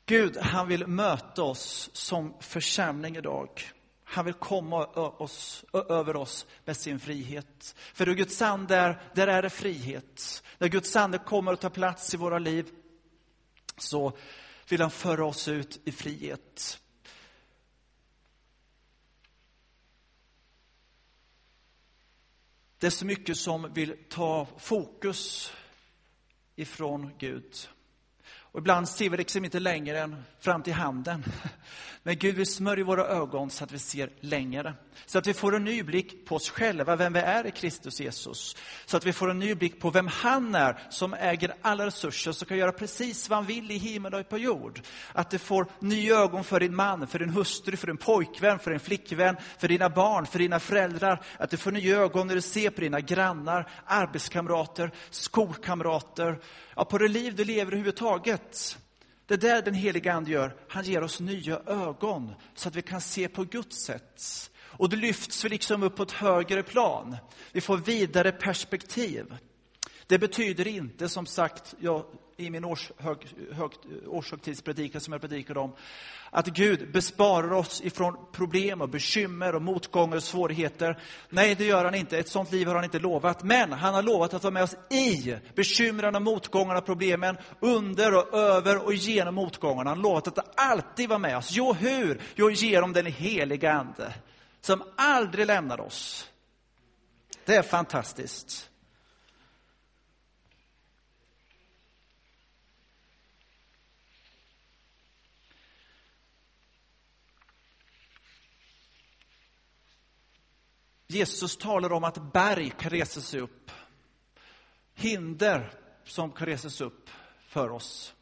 Gud, 0.06 0.36
han 0.36 0.68
vill 0.68 0.86
möta 0.86 1.42
oss 1.42 1.90
som 1.92 2.34
församling 2.40 3.16
idag. 3.16 3.62
Han 4.04 4.24
vill 4.24 4.34
komma 4.34 4.86
oss, 4.86 5.64
över 5.72 6.16
oss 6.16 6.46
med 6.64 6.76
sin 6.76 7.00
frihet. 7.00 7.74
För 7.94 8.06
då 8.06 8.12
Guds 8.12 8.42
ande 8.42 8.76
är, 8.76 9.02
där 9.14 9.26
är 9.26 9.42
det 9.42 9.50
frihet. 9.50 10.42
När 10.58 10.68
Guds 10.68 10.96
ande 10.96 11.18
kommer 11.18 11.52
och 11.52 11.60
tar 11.60 11.70
plats 11.70 12.14
i 12.14 12.16
våra 12.16 12.38
liv 12.38 12.68
så 13.78 14.12
vill 14.68 14.80
han 14.80 14.90
föra 14.90 15.26
oss 15.26 15.48
ut 15.48 15.80
i 15.84 15.92
frihet. 15.92 16.80
Det 22.84 22.88
är 22.88 22.90
så 22.90 23.06
mycket 23.06 23.36
som 23.36 23.72
vill 23.72 23.96
ta 24.08 24.46
fokus 24.58 25.52
ifrån 26.56 27.10
Gud. 27.18 27.68
Och 28.54 28.60
ibland 28.60 28.88
ser 28.88 29.10
vi 29.10 29.16
liksom 29.16 29.44
inte 29.44 29.60
längre 29.60 30.00
än 30.00 30.24
fram 30.40 30.62
till 30.62 30.72
handen. 30.72 31.24
Men 32.02 32.18
Gud 32.18 32.36
vill 32.36 32.46
smörja 32.46 32.84
våra 32.84 33.06
ögon 33.06 33.50
så 33.50 33.64
att 33.64 33.72
vi 33.72 33.78
ser 33.78 34.10
längre. 34.20 34.74
Så 35.06 35.18
att 35.18 35.26
vi 35.26 35.34
får 35.34 35.56
en 35.56 35.64
ny 35.64 35.82
blick 35.82 36.26
på 36.26 36.36
oss 36.36 36.50
själva, 36.50 36.96
vem 36.96 37.12
vi 37.12 37.20
är 37.20 37.46
i 37.46 37.50
Kristus 37.50 38.00
Jesus. 38.00 38.56
Så 38.86 38.96
att 38.96 39.06
vi 39.06 39.12
får 39.12 39.30
en 39.30 39.38
ny 39.38 39.54
blick 39.54 39.80
på 39.80 39.90
vem 39.90 40.06
han 40.06 40.54
är 40.54 40.78
som 40.90 41.14
äger 41.14 41.54
alla 41.62 41.86
resurser, 41.86 42.32
som 42.32 42.46
kan 42.46 42.56
göra 42.56 42.72
precis 42.72 43.28
vad 43.28 43.36
han 43.36 43.46
vill 43.46 43.70
i 43.70 43.76
himmel 43.76 44.14
och 44.14 44.28
på 44.28 44.38
jord. 44.38 44.80
Att 45.12 45.30
du 45.30 45.38
får 45.38 45.66
nya 45.78 46.16
ögon 46.16 46.44
för 46.44 46.60
din 46.60 46.74
man, 46.74 47.06
för 47.06 47.18
din 47.18 47.30
hustru, 47.30 47.76
för 47.76 47.86
din 47.86 47.96
pojkvän, 47.96 48.58
för 48.58 48.70
din 48.70 48.80
flickvän, 48.80 49.36
för 49.58 49.68
dina 49.68 49.88
barn, 49.88 50.26
för 50.26 50.38
dina 50.38 50.60
föräldrar. 50.60 51.22
Att 51.38 51.50
du 51.50 51.56
får 51.56 51.72
nya 51.72 51.96
ögon 51.96 52.26
när 52.26 52.34
du 52.34 52.40
ser 52.40 52.70
på 52.70 52.80
dina 52.80 53.00
grannar, 53.00 53.70
arbetskamrater, 53.86 54.90
skolkamrater, 55.10 56.38
ja, 56.76 56.84
på 56.84 56.98
det 56.98 57.08
liv 57.08 57.34
du 57.34 57.44
lever 57.44 57.62
överhuvudtaget. 57.62 58.78
Det 59.26 59.34
är 59.34 59.38
där 59.38 59.62
den 59.62 59.74
heliga 59.74 60.12
Ande 60.12 60.30
gör. 60.30 60.56
Han 60.68 60.84
ger 60.84 61.02
oss 61.02 61.20
nya 61.20 61.60
ögon 61.66 62.34
så 62.54 62.68
att 62.68 62.76
vi 62.76 62.82
kan 62.82 63.00
se 63.00 63.28
på 63.28 63.44
Guds 63.44 63.84
sätt. 63.84 64.50
Och 64.62 64.88
då 64.88 64.96
lyfts 64.96 65.44
vi 65.44 65.48
liksom 65.48 65.82
upp 65.82 65.96
på 65.96 66.02
ett 66.02 66.12
högre 66.12 66.62
plan. 66.62 67.16
Vi 67.52 67.60
får 67.60 67.76
vidare 67.76 68.32
perspektiv. 68.32 69.34
Det 70.06 70.18
betyder 70.18 70.66
inte, 70.66 71.08
som 71.08 71.26
sagt, 71.26 71.74
jag 71.80 72.04
i 72.36 72.50
min 72.50 72.64
årshög, 72.64 73.16
hög, 73.52 73.70
årshögtidspredikan 74.06 75.00
som 75.00 75.12
jag 75.12 75.20
predikade 75.20 75.60
om, 75.60 75.72
att 76.30 76.46
Gud 76.46 76.92
besparar 76.92 77.52
oss 77.52 77.80
ifrån 77.84 78.16
problem 78.32 78.80
och 78.80 78.88
bekymmer 78.88 79.54
och 79.54 79.62
motgångar 79.62 80.16
och 80.16 80.22
svårigheter. 80.22 80.98
Nej, 81.28 81.54
det 81.54 81.64
gör 81.64 81.84
han 81.84 81.94
inte. 81.94 82.18
Ett 82.18 82.28
sånt 82.28 82.52
liv 82.52 82.66
har 82.66 82.74
han 82.74 82.84
inte 82.84 82.98
lovat. 82.98 83.42
Men 83.42 83.72
han 83.72 83.94
har 83.94 84.02
lovat 84.02 84.34
att 84.34 84.42
vara 84.42 84.54
med 84.54 84.62
oss 84.62 84.76
i 84.90 85.36
bekymren 85.54 86.14
och 86.14 86.22
motgångarna 86.22 86.78
och 86.78 86.86
problemen, 86.86 87.36
under 87.60 88.14
och 88.14 88.38
över 88.38 88.84
och 88.84 88.94
genom 88.94 89.34
motgångarna. 89.34 89.90
Han 89.90 89.98
har 89.98 90.02
lovat 90.02 90.38
att 90.38 90.60
alltid 90.60 91.08
vara 91.08 91.18
med 91.18 91.36
oss. 91.36 91.48
Jo, 91.52 91.72
hur? 91.72 92.20
Jo, 92.34 92.50
genom 92.50 92.92
den 92.92 93.06
heliga 93.06 93.72
Ande, 93.72 94.14
som 94.60 94.82
aldrig 94.96 95.46
lämnar 95.46 95.80
oss. 95.80 96.30
Det 97.44 97.56
är 97.56 97.62
fantastiskt. 97.62 98.70
Jesus 111.14 111.56
talar 111.56 111.92
om 111.92 112.04
att 112.04 112.32
berg 112.32 112.70
kan 112.70 112.90
resa 112.90 113.20
sig 113.20 113.40
upp. 113.40 113.70
Hinder 114.94 115.70
som 116.04 116.32
kan 116.32 116.46
resas 116.46 116.80
upp 116.80 117.10
för 117.48 117.70
oss. 117.70 118.14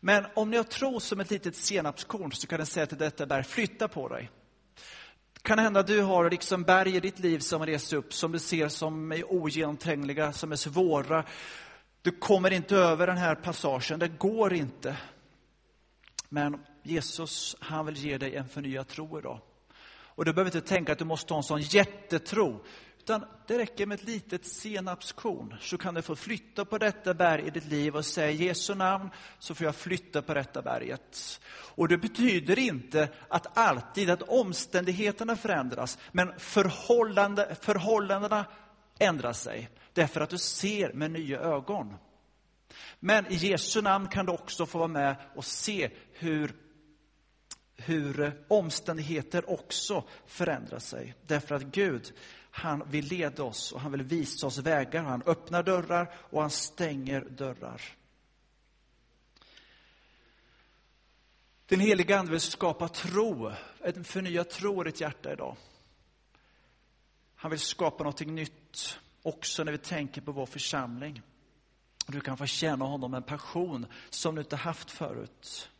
Men 0.00 0.26
om 0.34 0.50
ni 0.50 0.56
har 0.56 0.64
tro 0.64 1.00
som 1.00 1.20
ett 1.20 1.30
litet 1.30 1.56
senapskorn 1.56 2.32
så 2.32 2.46
kan 2.46 2.58
jag 2.58 2.68
säga 2.68 2.86
till 2.86 2.98
detta 2.98 3.26
berg, 3.26 3.44
flytta 3.44 3.88
på 3.88 4.08
dig. 4.08 4.30
Kan 5.42 5.58
hända 5.58 5.82
du 5.82 6.02
har 6.02 6.30
liksom 6.30 6.62
berg 6.62 6.96
i 6.96 7.00
ditt 7.00 7.18
liv 7.18 7.38
som 7.38 7.66
reser 7.66 7.96
upp, 7.96 8.12
som 8.12 8.32
du 8.32 8.38
ser 8.38 8.68
som 8.68 9.12
är 9.12 9.32
ogenomträngliga, 9.32 10.32
som 10.32 10.52
är 10.52 10.56
svåra. 10.56 11.24
Du 12.02 12.10
kommer 12.10 12.52
inte 12.52 12.76
över 12.76 13.06
den 13.06 13.16
här 13.16 13.34
passagen, 13.34 13.98
det 13.98 14.08
går 14.08 14.52
inte. 14.52 14.96
Men 16.28 16.60
Jesus, 16.82 17.56
han 17.60 17.86
vill 17.86 17.96
ge 17.96 18.18
dig 18.18 18.36
en 18.36 18.48
förnyad 18.48 18.88
tro 18.88 19.18
idag. 19.18 19.40
Och 20.18 20.24
du 20.24 20.32
behöver 20.32 20.56
inte 20.56 20.68
tänka 20.68 20.92
att 20.92 20.98
du 20.98 21.04
måste 21.04 21.32
ha 21.32 21.38
en 21.38 21.42
sån 21.42 21.60
jättetro. 21.60 22.64
Utan 22.98 23.24
det 23.46 23.58
räcker 23.58 23.86
med 23.86 23.94
ett 23.94 24.06
litet 24.06 24.46
senapskorn 24.46 25.56
så 25.60 25.78
kan 25.78 25.94
du 25.94 26.02
få 26.02 26.16
flytta 26.16 26.64
på 26.64 26.78
detta 26.78 27.14
berg 27.14 27.46
i 27.46 27.50
ditt 27.50 27.66
liv 27.66 27.96
och 27.96 28.04
säga 28.04 28.30
Jesu 28.30 28.74
namn 28.74 29.10
så 29.38 29.54
får 29.54 29.64
jag 29.64 29.74
flytta 29.74 30.22
på 30.22 30.34
detta 30.34 30.62
berget. 30.62 31.40
Och 31.50 31.88
det 31.88 31.98
betyder 31.98 32.58
inte 32.58 33.08
att 33.28 33.58
alltid 33.58 34.10
att 34.10 34.22
omständigheterna 34.22 35.36
förändras, 35.36 35.98
men 36.12 36.32
förhållande, 36.38 37.56
förhållandena 37.60 38.44
ändrar 38.98 39.32
sig 39.32 39.70
därför 39.92 40.20
att 40.20 40.30
du 40.30 40.38
ser 40.38 40.92
med 40.92 41.10
nya 41.10 41.40
ögon. 41.40 41.96
Men 43.00 43.32
i 43.32 43.34
Jesu 43.34 43.82
namn 43.82 44.08
kan 44.08 44.26
du 44.26 44.32
också 44.32 44.66
få 44.66 44.78
vara 44.78 44.88
med 44.88 45.16
och 45.34 45.44
se 45.44 45.90
hur 46.12 46.54
hur 47.78 48.44
omständigheter 48.48 49.50
också 49.50 50.04
förändrar 50.26 50.78
sig. 50.78 51.14
Därför 51.26 51.54
att 51.54 51.62
Gud, 51.62 52.12
han 52.50 52.90
vill 52.90 53.04
leda 53.04 53.42
oss 53.42 53.72
och 53.72 53.80
han 53.80 53.92
vill 53.92 54.02
visa 54.02 54.46
oss 54.46 54.58
vägar. 54.58 55.02
Han 55.02 55.22
öppnar 55.26 55.62
dörrar 55.62 56.14
och 56.16 56.40
han 56.40 56.50
stänger 56.50 57.20
dörrar. 57.20 57.82
Den 61.66 61.80
heliga 61.80 62.18
Ande 62.18 62.30
vill 62.30 62.40
skapa 62.40 62.88
tro, 62.88 63.52
en 63.80 64.04
förnyad 64.04 64.48
tro 64.48 64.82
i 64.82 64.84
ditt 64.84 65.00
hjärta 65.00 65.32
idag. 65.32 65.56
Han 67.34 67.50
vill 67.50 67.60
skapa 67.60 68.04
något 68.04 68.20
nytt 68.20 68.98
också 69.22 69.64
när 69.64 69.72
vi 69.72 69.78
tänker 69.78 70.20
på 70.20 70.32
vår 70.32 70.46
församling. 70.46 71.22
Du 72.06 72.20
kan 72.20 72.36
få 72.36 72.46
känna 72.46 72.84
honom 72.84 73.14
en 73.14 73.22
passion 73.22 73.86
som 74.10 74.34
du 74.34 74.40
inte 74.40 74.56
haft 74.56 74.90
förut. 74.90 75.70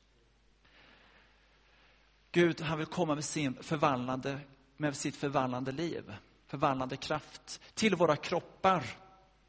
Gud, 2.33 2.61
han 2.61 2.79
vill 2.79 2.87
komma 2.87 3.15
med, 3.15 3.25
sin 3.25 3.55
förvandlande, 3.63 4.39
med 4.77 4.97
sitt 4.97 5.17
förvandlande 5.17 5.73
liv, 5.73 6.15
förvandlande 6.47 6.97
kraft 6.97 7.61
till 7.75 7.95
våra 7.95 8.17
kroppar. 8.17 8.85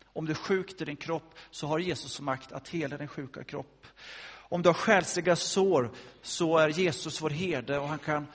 Om 0.05 0.25
du 0.25 0.31
är 0.31 0.35
sjuk 0.35 0.81
i 0.81 0.85
din 0.85 0.95
kropp 0.95 1.33
så 1.51 1.67
har 1.67 1.79
Jesus 1.79 2.21
makt 2.21 2.51
att 2.51 2.69
hela 2.69 2.97
din 2.97 3.07
sjuka 3.07 3.43
kropp. 3.43 3.87
Om 4.49 4.61
du 4.61 4.69
har 4.69 4.73
själsliga 4.73 5.35
sår 5.35 5.91
så 6.21 6.57
är 6.57 6.69
Jesus 6.69 7.21
vår 7.21 7.29
herde 7.29 7.79
och 7.79 7.87
han 7.87 7.99
kan 7.99 8.27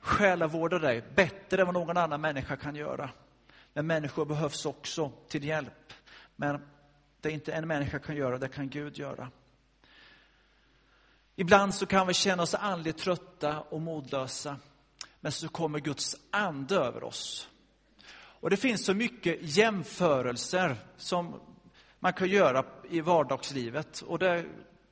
själavårda 0.00 0.78
dig 0.78 1.04
bättre 1.14 1.60
än 1.60 1.66
vad 1.66 1.74
någon 1.74 1.96
annan 1.96 2.20
människa 2.20 2.56
kan 2.56 2.76
göra. 2.76 3.10
Men 3.72 3.86
människor 3.86 4.24
behövs 4.24 4.66
också 4.66 5.12
till 5.28 5.44
hjälp. 5.44 5.92
Men 6.36 6.60
det 7.20 7.30
inte 7.30 7.52
en 7.52 7.68
människa 7.68 7.98
kan 7.98 8.16
göra, 8.16 8.38
det 8.38 8.48
kan 8.48 8.68
Gud 8.68 8.98
göra. 8.98 9.30
Ibland 11.40 11.74
så 11.74 11.86
kan 11.86 12.06
vi 12.06 12.14
känna 12.14 12.42
oss 12.42 12.54
andligt 12.54 12.98
trötta 12.98 13.60
och 13.60 13.80
modlösa. 13.80 14.56
Men 15.20 15.32
så 15.32 15.48
kommer 15.48 15.78
Guds 15.78 16.16
ande 16.30 16.76
över 16.76 17.04
oss. 17.04 17.48
Och 18.12 18.50
det 18.50 18.56
finns 18.56 18.84
så 18.84 18.94
mycket 18.94 19.38
jämförelser 19.40 20.76
som 20.96 21.40
man 21.98 22.12
kan 22.12 22.28
göra 22.28 22.64
i 22.90 23.00
vardagslivet. 23.00 24.00
Och 24.00 24.18
det 24.18 24.44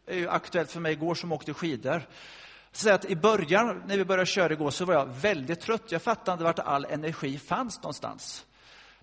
är 0.06 0.16
ju 0.16 0.28
aktuellt 0.28 0.70
för 0.70 0.80
mig 0.80 0.92
igår 0.92 1.14
som 1.14 1.32
åkte 1.32 1.54
skidor. 1.54 2.02
Så 2.72 2.90
att 2.90 3.04
I 3.04 3.16
början, 3.16 3.82
när 3.86 3.96
vi 3.96 4.04
började 4.04 4.26
köra 4.26 4.52
igår, 4.52 4.70
så 4.70 4.84
var 4.84 4.94
jag 4.94 5.06
väldigt 5.06 5.60
trött. 5.60 5.92
Jag 5.92 6.02
fattade 6.02 6.32
inte 6.32 6.44
vart 6.44 6.58
all 6.58 6.84
energi 6.84 7.38
fanns 7.38 7.82
någonstans. 7.82 8.45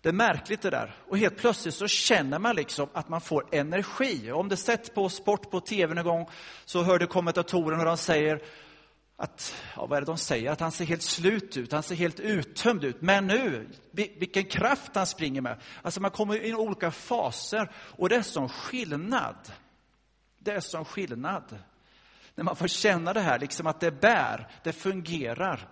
Det 0.04 0.10
är 0.10 0.14
märkligt 0.14 0.62
det 0.62 0.70
där. 0.70 0.96
Och 1.08 1.18
helt 1.18 1.38
plötsligt 1.38 1.74
så 1.74 1.88
känner 1.88 2.40
man 2.40 2.56
liksom 2.56 2.90
att 2.94 3.10
man 3.10 3.22
får 3.22 3.46
energi. 3.52 4.32
Om 4.32 4.50
du 4.50 4.56
sett 4.56 4.96
på 4.96 5.10
sport 5.10 5.52
på 5.52 5.60
tv 5.60 5.94
någon 5.94 6.04
gång 6.04 6.30
så 6.66 6.84
hör 6.84 7.00
du 7.00 7.08
kommentatorerna 7.08 7.80
och 7.80 7.86
de 7.86 7.98
säger 7.98 8.42
att, 9.16 9.56
ja, 9.76 9.86
vad 9.86 9.98
är 9.98 10.02
det 10.02 10.06
de 10.06 10.18
säger? 10.18 10.52
Att 10.52 10.60
han 10.60 10.72
ser 10.72 10.86
helt 10.86 11.02
slut 11.02 11.58
ut, 11.58 11.72
han 11.72 11.84
ser 11.84 11.96
helt 11.96 12.20
uttömd 12.20 12.84
ut. 12.84 13.02
Men 13.02 13.28
nu, 13.28 13.70
vilken 13.92 14.44
kraft 14.44 14.96
han 14.96 15.08
springer 15.08 15.42
med. 15.42 15.62
Alltså 15.82 16.02
man 16.02 16.12
kommer 16.12 16.36
in 16.36 16.52
i 16.52 16.56
olika 16.56 16.92
faser 16.92 17.72
och 17.76 18.10
det 18.10 18.16
är 18.16 18.22
sån 18.22 18.50
skillnad. 18.50 19.52
Det 20.40 20.52
är 20.52 20.60
sån 20.60 20.86
skillnad. 20.86 21.60
När 22.36 22.44
man 22.44 22.56
får 22.56 22.68
känna 22.68 23.14
det 23.14 23.22
här, 23.22 23.40
liksom 23.40 23.68
att 23.68 23.80
det 23.80 23.92
bär, 23.92 24.48
det 24.64 24.74
fungerar. 24.74 25.70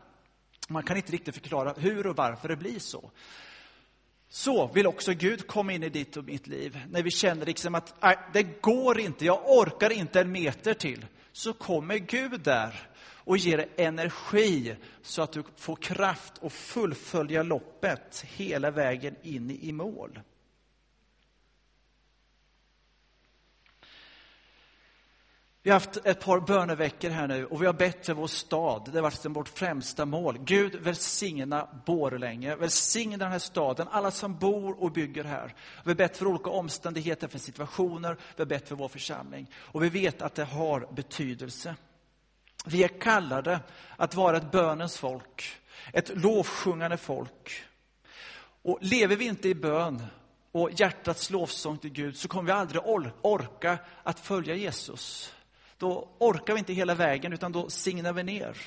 Man 0.70 0.84
kan 0.84 0.98
inte 0.98 1.12
riktigt 1.12 1.36
förklara 1.36 1.74
hur 1.78 2.08
och 2.08 2.16
varför 2.16 2.48
det 2.48 2.56
blir 2.56 2.80
så. 2.80 3.12
Så 4.34 4.68
vill 4.68 4.88
också 4.88 5.14
Gud 5.14 5.48
komma 5.48 5.74
in 5.74 5.84
i 5.84 5.90
ditt 5.90 6.18
och 6.18 6.24
mitt 6.24 6.48
liv. 6.48 6.80
När 6.90 7.04
vi 7.04 7.12
känner 7.12 7.46
liksom 7.46 7.76
att 7.76 7.96
det 8.34 8.62
går 8.62 9.00
inte, 9.00 9.26
jag 9.26 9.42
orkar 9.46 9.90
inte 9.90 10.22
en 10.22 10.32
meter 10.32 10.74
till. 10.74 11.06
Så 11.32 11.54
kommer 11.54 11.98
Gud 11.98 12.42
där 12.42 12.90
och 13.16 13.38
ger 13.38 13.58
dig 13.58 13.70
energi 13.78 14.76
så 15.02 15.22
att 15.22 15.32
du 15.32 15.44
får 15.56 15.76
kraft 15.76 16.34
att 16.44 16.54
fullfölja 16.54 17.44
loppet 17.44 18.26
hela 18.28 18.72
vägen 18.72 19.16
in 19.22 19.52
i 19.62 19.72
mål. 19.72 20.20
Vi 25.64 25.70
har 25.70 25.76
haft 25.80 25.98
ett 25.98 26.20
par 26.20 26.40
böneveckor 26.40 27.10
här 27.10 27.28
nu 27.28 27.46
och 27.46 27.62
vi 27.62 27.66
har 27.66 27.74
bett 27.74 28.06
för 28.06 28.14
vår 28.14 28.28
stad. 28.28 28.90
Det 28.92 28.98
har 28.98 29.02
varit 29.02 29.26
vårt 29.26 29.50
främsta 29.50 30.06
mål. 30.06 30.38
Gud 30.40 30.76
välsigna 30.76 31.68
Borlänge, 31.86 32.56
välsigna 32.56 33.18
den 33.18 33.32
här 33.32 33.40
staden, 33.40 33.88
alla 33.92 34.12
som 34.12 34.38
bor 34.38 34.84
och 34.84 34.92
bygger 34.92 35.24
här. 35.24 35.56
Vi 35.84 35.90
har 35.90 35.96
bett 35.96 36.18
för 36.18 36.28
olika 36.28 36.50
omständigheter, 36.50 37.28
för 37.28 37.40
situationer, 37.40 38.18
vi 38.36 38.42
har 38.42 38.46
bett 38.46 38.68
för 38.68 38.76
vår 38.76 38.88
församling. 38.88 39.48
Och 39.56 39.84
vi 39.84 39.90
vet 39.90 40.22
att 40.22 40.36
det 40.36 40.44
har 40.44 40.88
betydelse. 40.94 41.76
Vi 42.66 42.84
är 42.84 43.02
kallade 43.02 43.60
att 43.98 44.16
vara 44.16 44.38
ett 44.38 44.52
bönens 44.52 44.98
folk, 44.98 45.58
ett 45.94 46.18
lovsjungande 46.18 46.98
folk. 46.98 47.64
Och 48.62 48.78
lever 48.82 49.16
vi 49.16 49.26
inte 49.26 49.50
i 49.50 49.56
bön 49.56 50.04
och 50.52 50.72
hjärtats 50.72 51.30
lovsång 51.30 51.78
till 51.78 51.92
Gud 51.92 52.18
så 52.18 52.28
kommer 52.28 52.44
vi 52.44 52.52
aldrig 52.52 52.82
orka 53.22 53.78
att 54.04 54.20
följa 54.20 54.56
Jesus 54.56 55.34
då 55.82 56.10
orkar 56.20 56.54
vi 56.54 56.60
inte 56.60 56.74
hela 56.74 56.96
vägen, 56.96 57.34
utan 57.34 57.52
då 57.52 57.70
signar 57.70 58.14
vi 58.14 58.24
ner. 58.24 58.58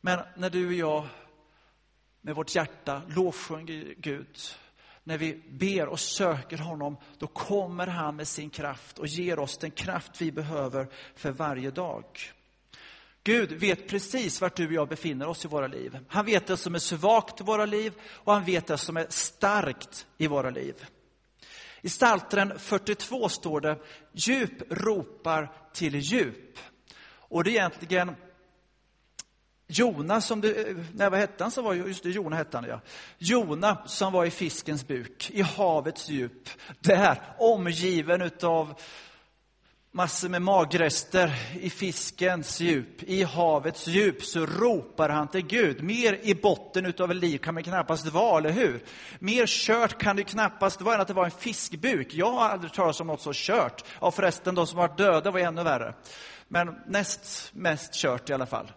Men 0.00 0.20
när 0.36 0.50
du 0.50 0.66
och 0.66 0.72
jag 0.72 1.06
med 2.20 2.34
vårt 2.34 2.54
hjärta 2.54 3.02
lovsjunger 3.08 3.94
Gud, 3.98 4.38
när 5.04 5.18
vi 5.18 5.42
ber 5.48 5.86
och 5.86 6.00
söker 6.00 6.58
honom, 6.58 6.96
då 7.18 7.26
kommer 7.26 7.86
han 7.86 8.16
med 8.16 8.28
sin 8.28 8.50
kraft 8.50 8.98
och 8.98 9.06
ger 9.06 9.38
oss 9.38 9.58
den 9.58 9.70
kraft 9.70 10.20
vi 10.20 10.32
behöver 10.32 10.88
för 11.14 11.30
varje 11.30 11.70
dag. 11.70 12.04
Gud 13.24 13.52
vet 13.52 13.88
precis 13.88 14.40
vart 14.40 14.56
du 14.56 14.66
och 14.66 14.72
jag 14.72 14.88
befinner 14.88 15.28
oss 15.28 15.44
i 15.44 15.48
våra 15.48 15.66
liv. 15.66 15.98
Han 16.08 16.26
vet 16.26 16.46
det 16.46 16.56
som 16.56 16.74
är 16.74 16.78
svagt 16.78 17.40
i 17.40 17.44
våra 17.44 17.66
liv 17.66 17.92
och 18.02 18.32
han 18.32 18.44
vet 18.44 18.66
det 18.66 18.78
som 18.78 18.96
är 18.96 19.06
starkt 19.08 20.06
i 20.18 20.26
våra 20.26 20.50
liv. 20.50 20.86
I 21.82 21.88
Psaltaren 21.88 22.58
42 22.58 23.28
står 23.28 23.60
det, 23.60 23.78
djup 24.12 24.62
ropar 24.70 25.52
till 25.72 25.94
djup. 25.94 26.58
Och 27.16 27.44
det 27.44 27.50
är 27.50 27.54
egentligen 27.54 28.16
Jona 29.66 30.20
som 30.20 30.40
det, 30.40 30.76
nej 30.94 31.10
vad 31.10 31.18
hette 31.20 31.44
han 31.44 31.50
som 31.50 31.64
var, 31.64 31.74
just 31.74 32.02
det, 32.02 32.10
Jona 32.10 32.36
hette 32.36 32.56
han 32.56 32.64
ja. 32.68 32.80
Jona 33.18 33.82
som 33.86 34.12
var 34.12 34.24
i 34.24 34.30
fiskens 34.30 34.86
buk, 34.86 35.30
i 35.30 35.42
havets 35.42 36.08
djup, 36.08 36.48
där 36.80 37.22
omgiven 37.38 38.22
utav 38.22 38.80
massor 39.94 40.28
med 40.28 40.42
magrester 40.42 41.34
i 41.60 41.70
fiskens 41.70 42.60
djup, 42.60 43.02
i 43.02 43.22
havets 43.22 43.86
djup, 43.86 44.24
så 44.24 44.46
ropar 44.46 45.08
han 45.08 45.28
till 45.28 45.46
Gud. 45.46 45.82
Mer 45.82 46.18
i 46.22 46.34
botten 46.34 46.86
utav 46.86 47.10
ett 47.10 47.16
liv 47.16 47.38
kan 47.38 47.54
man 47.54 47.62
knappast 47.62 48.06
vara, 48.06 48.38
eller 48.38 48.50
hur? 48.50 48.84
Mer 49.18 49.46
kört 49.46 49.98
kan 49.98 50.16
det 50.16 50.24
knappast 50.24 50.80
vara 50.80 50.94
än 50.94 51.00
att 51.00 51.08
det 51.08 51.14
var 51.14 51.24
en 51.24 51.30
fiskbuk. 51.30 52.14
Jag 52.14 52.30
har 52.30 52.48
aldrig 52.48 52.72
talat 52.72 53.00
om 53.00 53.06
något 53.06 53.20
så 53.20 53.32
kört. 53.34 53.84
Ja, 54.00 54.10
förresten, 54.10 54.54
de 54.54 54.66
som 54.66 54.78
varit 54.78 54.98
döda 54.98 55.30
var 55.30 55.40
ännu 55.40 55.62
värre. 55.62 55.94
Men 56.48 56.74
näst 56.86 57.54
mest 57.54 57.94
kört 57.94 58.30
i 58.30 58.32
alla 58.32 58.46
fall. 58.46 58.72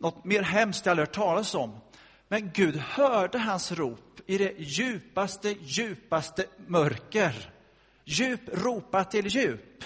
Något 0.00 0.24
mer 0.24 0.42
hemskt 0.42 0.86
jag 0.86 0.90
aldrig 0.90 1.08
hört 1.08 1.14
talas 1.14 1.54
om. 1.54 1.80
Men 2.28 2.50
Gud 2.54 2.76
hörde 2.76 3.38
hans 3.38 3.72
rop 3.72 4.20
i 4.26 4.38
det 4.38 4.54
djupaste, 4.58 5.54
djupaste 5.60 6.44
mörker. 6.66 7.50
Djup 8.04 8.40
ropar 8.52 9.04
till 9.04 9.26
djup. 9.26 9.84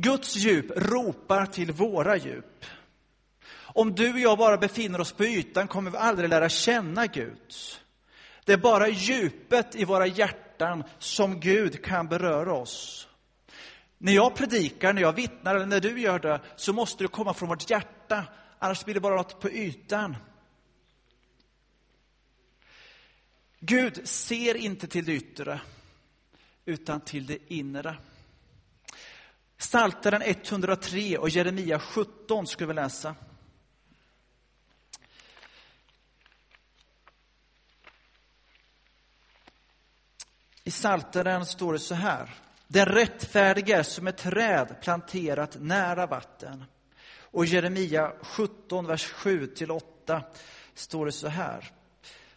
Guds 0.00 0.36
djup 0.36 0.70
ropar 0.76 1.46
till 1.46 1.72
våra 1.72 2.16
djup. 2.16 2.64
Om 3.52 3.94
du 3.94 4.12
och 4.12 4.18
jag 4.18 4.38
bara 4.38 4.56
befinner 4.56 5.00
oss 5.00 5.12
på 5.12 5.24
ytan 5.24 5.68
kommer 5.68 5.90
vi 5.90 5.96
aldrig 5.96 6.28
lära 6.28 6.48
känna 6.48 7.06
Gud. 7.06 7.54
Det 8.44 8.52
är 8.52 8.56
bara 8.56 8.88
djupet 8.88 9.74
i 9.74 9.84
våra 9.84 10.06
hjärtan 10.06 10.84
som 10.98 11.40
Gud 11.40 11.84
kan 11.84 12.08
beröra 12.08 12.52
oss. 12.52 13.08
När 13.98 14.12
jag 14.12 14.34
predikar, 14.34 14.92
när 14.92 15.02
jag 15.02 15.12
vittnar 15.12 15.54
eller 15.54 15.66
när 15.66 15.80
du 15.80 16.00
gör 16.00 16.18
det, 16.18 16.40
så 16.56 16.72
måste 16.72 17.04
det 17.04 17.08
komma 17.08 17.34
från 17.34 17.48
vårt 17.48 17.70
hjärta. 17.70 18.24
Annars 18.58 18.84
blir 18.84 18.94
det 18.94 19.00
bara 19.00 19.16
något 19.16 19.40
på 19.40 19.50
ytan. 19.50 20.16
Gud 23.60 24.08
ser 24.08 24.54
inte 24.54 24.86
till 24.86 25.04
det 25.04 25.12
yttre, 25.12 25.60
utan 26.64 27.00
till 27.00 27.26
det 27.26 27.38
inre. 27.52 27.96
Psaltaren 29.60 30.22
103 30.22 31.18
och 31.18 31.28
Jeremia 31.28 31.78
17 31.78 32.46
ska 32.46 32.66
vi 32.66 32.74
läsa. 32.74 33.14
I 40.64 40.70
Psaltaren 40.70 41.46
står 41.46 41.72
det 41.72 41.78
så 41.78 41.94
här. 41.94 42.34
Den 42.68 42.86
rättfärdige 42.86 43.76
är 43.76 43.82
som 43.82 44.06
ett 44.06 44.16
träd 44.16 44.76
planterat 44.82 45.56
nära 45.60 46.06
vatten. 46.06 46.64
Och 47.20 47.46
Jeremia 47.46 48.12
17, 48.22 48.86
vers 48.86 49.12
7-8 49.12 50.22
står 50.74 51.06
det 51.06 51.12
så 51.12 51.28
här. 51.28 51.70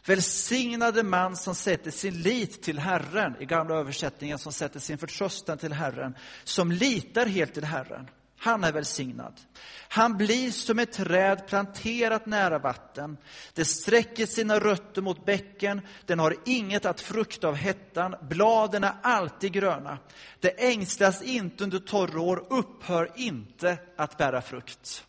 Välsignade 0.05 1.03
man 1.03 1.35
som 1.35 1.55
sätter 1.55 1.91
sin 1.91 2.21
lit 2.21 2.61
till 2.61 2.79
Herren, 2.79 3.35
i 3.39 3.45
gamla 3.45 3.75
översättningen 3.75 4.39
som 4.39 4.53
sätter 4.53 4.79
sin 4.79 4.97
förtröstan 4.97 5.57
till 5.57 5.73
Herren, 5.73 6.15
som 6.43 6.71
litar 6.71 7.25
helt 7.25 7.53
till 7.53 7.63
Herren. 7.63 8.09
han 8.37 8.63
är 8.63 8.71
välsignad. 8.71 9.41
Han 9.87 10.17
blir 10.17 10.51
som 10.51 10.79
ett 10.79 10.91
träd 10.91 11.47
planterat 11.47 12.25
nära 12.25 12.59
vatten. 12.59 13.17
Det 13.53 13.65
sträcker 13.65 14.25
sina 14.25 14.59
rötter 14.59 15.01
mot 15.01 15.25
bäcken, 15.25 15.81
den 16.05 16.19
har 16.19 16.35
inget 16.45 16.85
att 16.85 17.01
frukta 17.01 17.47
av 17.47 17.55
hettan, 17.55 18.15
bladen 18.21 18.83
är 18.83 18.93
alltid 19.03 19.51
gröna. 19.51 19.97
Det 20.39 20.69
ängslas 20.71 21.21
inte 21.21 21.63
under 21.63 21.79
torra 21.79 22.21
år, 22.21 22.45
upphör 22.49 23.11
inte 23.15 23.77
att 23.97 24.17
bära 24.17 24.41
frukt. 24.41 25.05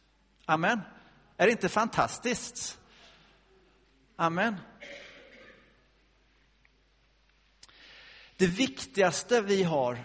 Amen. 0.47 0.81
Är 1.37 1.47
det 1.47 1.53
inte 1.53 1.69
fantastiskt? 1.69 2.79
Amen. 4.17 4.55
Det 8.37 8.47
viktigaste 8.47 9.41
vi 9.41 9.63
har, 9.63 10.05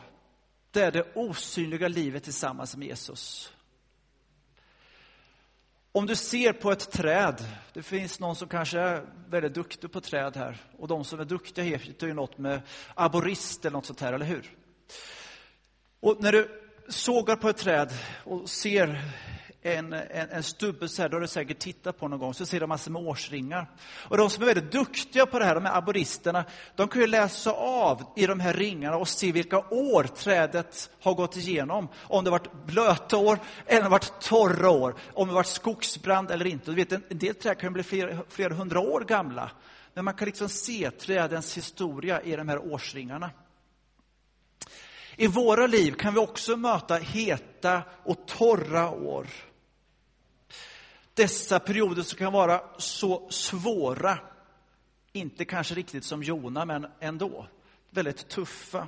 det 0.71 0.81
är 0.81 0.91
det 0.91 1.15
osynliga 1.15 1.87
livet 1.87 2.23
tillsammans 2.23 2.75
med 2.75 2.87
Jesus. 2.87 3.53
Om 5.91 6.05
du 6.05 6.15
ser 6.15 6.53
på 6.53 6.71
ett 6.71 6.91
träd, 6.91 7.45
det 7.73 7.83
finns 7.83 8.19
någon 8.19 8.35
som 8.35 8.47
kanske 8.47 8.79
är 8.79 9.05
väldigt 9.29 9.53
duktig 9.53 9.91
på 9.91 10.01
träd 10.01 10.35
här, 10.35 10.57
och 10.77 10.87
de 10.87 11.05
som 11.05 11.19
är 11.19 11.25
duktiga 11.25 11.65
heter 11.65 12.07
ju 12.07 12.13
något 12.13 12.37
med 12.37 12.61
aborist 12.95 13.65
eller 13.65 13.73
något 13.77 13.85
sånt 13.85 14.01
här, 14.01 14.13
eller 14.13 14.25
hur? 14.25 14.55
Och 15.99 16.17
när 16.19 16.31
du 16.31 16.61
sågar 16.89 17.35
på 17.35 17.49
ett 17.49 17.57
träd 17.57 17.93
och 18.25 18.49
ser 18.49 19.01
en, 19.61 19.93
en, 19.93 20.29
en 20.29 20.43
stubbe 20.43 20.87
så 20.87 21.01
här, 21.01 21.09
då 21.09 21.15
har 21.15 21.21
du 21.21 21.27
säkert 21.27 21.59
tittat 21.59 21.99
på 21.99 22.07
någon 22.07 22.19
gång, 22.19 22.33
så 22.33 22.45
ser 22.45 22.59
du 22.59 22.67
massor 22.67 22.91
med 22.91 23.01
årsringar. 23.01 23.67
Och 23.81 24.17
de 24.17 24.29
som 24.29 24.43
är 24.43 24.47
väldigt 24.47 24.71
duktiga 24.71 25.25
på 25.25 25.39
det 25.39 25.45
här, 25.45 25.55
de 25.55 25.65
här 25.65 25.77
aboristerna, 25.77 26.45
de 26.75 26.87
kan 26.87 27.01
ju 27.01 27.07
läsa 27.07 27.51
av 27.51 28.03
i 28.15 28.25
de 28.25 28.39
här 28.39 28.53
ringarna 28.53 28.97
och 28.97 29.07
se 29.07 29.31
vilka 29.31 29.57
år 29.59 30.03
trädet 30.03 30.89
har 31.01 31.13
gått 31.13 31.37
igenom. 31.37 31.87
Om 31.97 32.23
det 32.23 32.29
har 32.29 32.39
varit 32.39 32.65
blöta 32.65 33.17
år 33.17 33.39
eller 33.65 33.77
om 33.77 33.83
det 33.83 33.83
har 33.83 33.89
varit 33.89 34.21
torra 34.21 34.69
år, 34.69 34.95
om 35.13 35.27
det 35.27 35.31
har 35.31 35.39
varit 35.39 35.47
skogsbrand 35.47 36.31
eller 36.31 36.47
inte. 36.47 36.71
Du 36.71 36.75
vet, 36.75 36.91
en 36.91 37.03
del 37.09 37.35
träd 37.35 37.57
kan 37.57 37.73
bli 37.73 37.83
flera, 37.83 38.23
flera 38.29 38.53
hundra 38.53 38.79
år 38.79 39.01
gamla. 39.01 39.51
Men 39.93 40.05
man 40.05 40.13
kan 40.13 40.25
liksom 40.25 40.49
se 40.49 40.91
trädens 40.91 41.57
historia 41.57 42.21
i 42.21 42.35
de 42.35 42.49
här 42.49 42.73
årsringarna. 42.73 43.31
I 45.15 45.27
våra 45.27 45.67
liv 45.67 45.91
kan 45.91 46.13
vi 46.13 46.19
också 46.19 46.57
möta 46.57 46.95
heta 46.95 47.81
och 48.03 48.27
torra 48.27 48.91
år 48.91 49.27
dessa 51.19 51.59
perioder 51.59 52.03
som 52.03 52.17
kan 52.17 52.33
vara 52.33 52.61
så 52.77 53.27
svåra, 53.29 54.17
inte 55.13 55.45
kanske 55.45 55.75
riktigt 55.75 56.03
som 56.03 56.23
Jona, 56.23 56.65
men 56.65 56.87
ändå 56.99 57.47
väldigt 57.89 58.29
tuffa. 58.29 58.87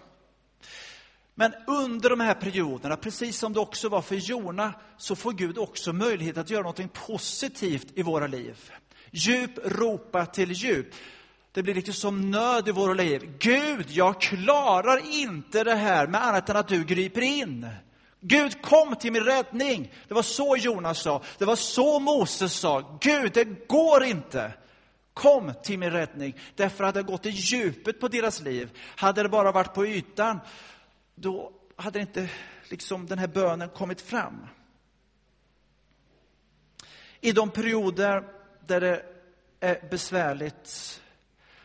Men 1.36 1.54
under 1.68 2.10
de 2.10 2.20
här 2.20 2.34
perioderna, 2.34 2.98
precis 2.98 3.38
som 3.38 3.54
det 3.54 3.60
också 3.60 3.90
var 3.90 4.02
för 4.02 4.16
Jona, 4.16 4.74
så 4.98 5.16
får 5.16 5.32
Gud 5.32 5.58
också 5.58 5.94
möjlighet 5.94 6.38
att 6.38 6.50
göra 6.50 6.64
något 6.64 6.94
positivt 6.94 7.88
i 7.96 8.04
våra 8.04 8.28
liv. 8.28 8.72
Djup 9.12 9.58
ropa 9.66 10.26
till 10.26 10.52
djup. 10.52 10.88
Det 11.52 11.64
blir 11.64 11.74
lite 11.74 11.94
som 11.94 12.32
nöd 12.32 12.68
i 12.68 12.72
våra 12.72 12.94
liv. 12.94 13.38
Gud, 13.40 13.86
jag 13.90 14.22
klarar 14.22 15.14
inte 15.14 15.64
det 15.64 15.76
här 15.76 16.08
med 16.08 16.24
annat 16.24 16.50
än 16.50 16.58
att 16.58 16.68
du 16.68 16.84
griper 16.84 17.22
in. 17.22 17.68
Gud, 18.24 18.62
kom 18.62 18.96
till 18.96 19.12
min 19.12 19.24
räddning. 19.24 19.94
Det 20.08 20.14
var 20.14 20.22
så 20.22 20.56
Jonas 20.58 21.02
sa. 21.02 21.24
Det 21.38 21.46
var 21.46 21.56
så 21.56 22.00
Moses 22.00 22.54
sa. 22.54 22.98
Gud, 23.02 23.34
det 23.34 23.68
går 23.68 24.04
inte. 24.04 24.54
Kom 25.14 25.54
till 25.64 25.80
min 25.80 25.92
räddning. 25.92 26.40
Därför 26.56 26.84
hade 26.84 27.00
det 27.00 27.04
gått 27.04 27.26
i 27.26 27.30
djupet 27.30 28.00
på 28.00 28.08
deras 28.08 28.42
liv. 28.42 28.78
Hade 28.96 29.24
det 29.24 29.30
bara 29.30 29.52
varit 29.52 29.74
på 29.74 29.86
ytan, 29.86 30.40
då 31.16 31.52
hade 31.76 32.00
inte 32.00 32.30
liksom 32.70 33.06
den 33.06 33.20
här 33.20 33.28
bönen 33.28 33.70
kommit 33.70 34.02
fram. 34.02 34.48
I 37.22 37.32
de 37.32 37.50
perioder 37.50 38.24
där 38.68 38.82
det 38.82 39.06
är 39.60 39.90
besvärligt 39.90 41.02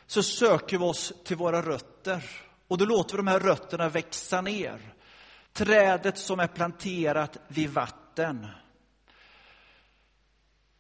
så 0.07 0.23
söker 0.23 0.79
vi 0.79 0.85
oss 0.85 1.13
till 1.25 1.37
våra 1.37 1.63
rötter. 1.63 2.31
Och 2.69 2.79
då 2.79 2.85
låter 2.85 3.15
vi 3.15 3.17
de 3.17 3.27
här 3.27 3.41
rötterna 3.41 3.89
växa 3.89 4.41
ner 4.41 4.96
trädet 5.57 6.19
som 6.19 6.41
är 6.41 6.47
planterat 6.47 7.37
vid 7.49 7.71
vatten. 7.71 8.47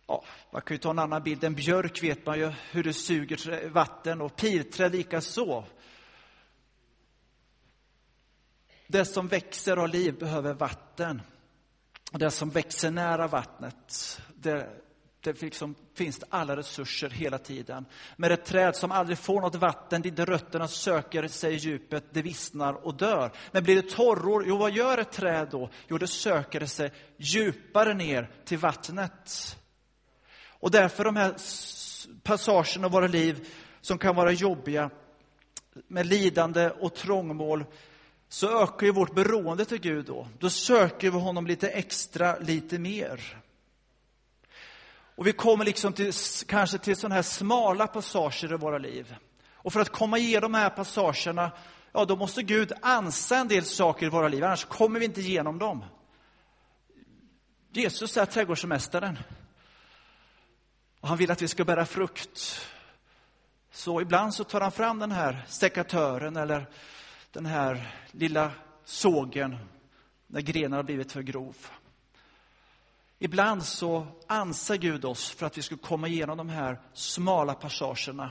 Ja, 0.06 0.24
man 0.52 0.62
kan 0.62 0.74
ju 0.74 0.78
ta 0.78 0.90
en 0.90 0.98
annan 0.98 1.22
bild. 1.22 1.44
En 1.44 1.54
björk 1.54 2.02
vet 2.02 2.26
man 2.26 2.38
ju 2.38 2.52
hur 2.70 2.84
det 2.84 2.92
suger 2.92 3.68
vatten 3.68 4.20
och 4.20 4.36
pilträd 4.36 4.92
lika 4.92 5.20
så. 5.20 5.64
Det 8.86 9.04
som 9.04 9.28
växer 9.28 9.76
av 9.76 9.88
liv 9.88 10.18
behöver 10.18 10.54
vatten. 10.54 11.22
Det 12.12 12.30
som 12.30 12.50
växer 12.50 12.90
nära 12.90 13.26
vattnet, 13.26 14.20
det 14.34 14.85
det 15.32 15.42
liksom 15.42 15.74
finns 15.94 16.24
alla 16.28 16.56
resurser 16.56 17.10
hela 17.10 17.38
tiden. 17.38 17.86
Med 18.16 18.32
ett 18.32 18.44
träd 18.44 18.76
som 18.76 18.92
aldrig 18.92 19.18
får 19.18 19.40
något 19.40 19.54
vatten, 19.54 20.02
dit 20.02 20.18
rötterna 20.18 20.68
söker 20.68 21.28
sig 21.28 21.54
i 21.54 21.56
djupet, 21.56 22.04
det 22.12 22.22
vissnar 22.22 22.86
och 22.86 22.94
dör. 22.94 23.32
Men 23.52 23.64
blir 23.64 23.76
det 23.76 23.90
torrår, 23.90 24.44
jo 24.46 24.56
vad 24.56 24.72
gör 24.72 24.98
ett 24.98 25.12
träd 25.12 25.48
då? 25.50 25.70
Jo, 25.88 25.98
det 25.98 26.06
söker 26.06 26.66
sig 26.66 26.92
djupare 27.16 27.94
ner 27.94 28.30
till 28.44 28.58
vattnet. 28.58 29.56
Och 30.48 30.70
därför 30.70 31.04
de 31.04 31.16
här 31.16 31.34
passagerna 32.22 32.86
av 32.86 32.92
våra 32.92 33.06
liv 33.06 33.48
som 33.80 33.98
kan 33.98 34.16
vara 34.16 34.32
jobbiga, 34.32 34.90
med 35.88 36.06
lidande 36.06 36.70
och 36.70 36.94
trångmål, 36.94 37.64
så 38.28 38.62
ökar 38.62 38.86
ju 38.86 38.92
vårt 38.92 39.14
beroende 39.14 39.64
till 39.64 39.80
Gud 39.80 40.06
då. 40.06 40.28
Då 40.38 40.50
söker 40.50 41.10
vi 41.10 41.18
honom 41.18 41.46
lite 41.46 41.68
extra, 41.68 42.38
lite 42.38 42.78
mer. 42.78 43.42
Och 45.16 45.26
vi 45.26 45.32
kommer 45.32 45.64
liksom 45.64 45.92
till, 45.92 46.12
kanske 46.46 46.78
till 46.78 46.96
sådana 46.96 47.14
här 47.14 47.22
smala 47.22 47.86
passager 47.86 48.52
i 48.52 48.56
våra 48.56 48.78
liv. 48.78 49.16
Och 49.52 49.72
för 49.72 49.80
att 49.80 49.92
komma 49.92 50.18
igenom 50.18 50.52
de 50.52 50.58
här 50.58 50.70
passagerna, 50.70 51.52
ja 51.92 52.04
då 52.04 52.16
måste 52.16 52.42
Gud 52.42 52.72
ansa 52.82 53.36
en 53.36 53.48
del 53.48 53.64
saker 53.64 54.06
i 54.06 54.08
våra 54.08 54.28
liv, 54.28 54.44
annars 54.44 54.64
kommer 54.64 55.00
vi 55.00 55.04
inte 55.06 55.20
igenom 55.20 55.58
dem. 55.58 55.84
Jesus 57.72 58.16
är 58.16 58.26
trädgårdsmästaren. 58.26 59.18
Och 61.00 61.08
han 61.08 61.18
vill 61.18 61.30
att 61.30 61.42
vi 61.42 61.48
ska 61.48 61.64
bära 61.64 61.86
frukt. 61.86 62.60
Så 63.70 64.00
ibland 64.00 64.34
så 64.34 64.44
tar 64.44 64.60
han 64.60 64.72
fram 64.72 64.98
den 64.98 65.12
här 65.12 65.44
sekatören 65.48 66.36
eller 66.36 66.66
den 67.32 67.46
här 67.46 67.94
lilla 68.10 68.50
sågen 68.84 69.58
när 70.26 70.40
grenen 70.40 70.72
har 70.72 70.82
blivit 70.82 71.12
för 71.12 71.22
grov. 71.22 71.56
Ibland 73.18 73.64
så 73.64 74.06
ansar 74.26 74.76
Gud 74.76 75.04
oss 75.04 75.30
för 75.30 75.46
att 75.46 75.58
vi 75.58 75.62
ska 75.62 75.76
komma 75.76 76.08
igenom 76.08 76.38
de 76.38 76.48
här 76.48 76.80
smala 76.92 77.54
passagerna. 77.54 78.30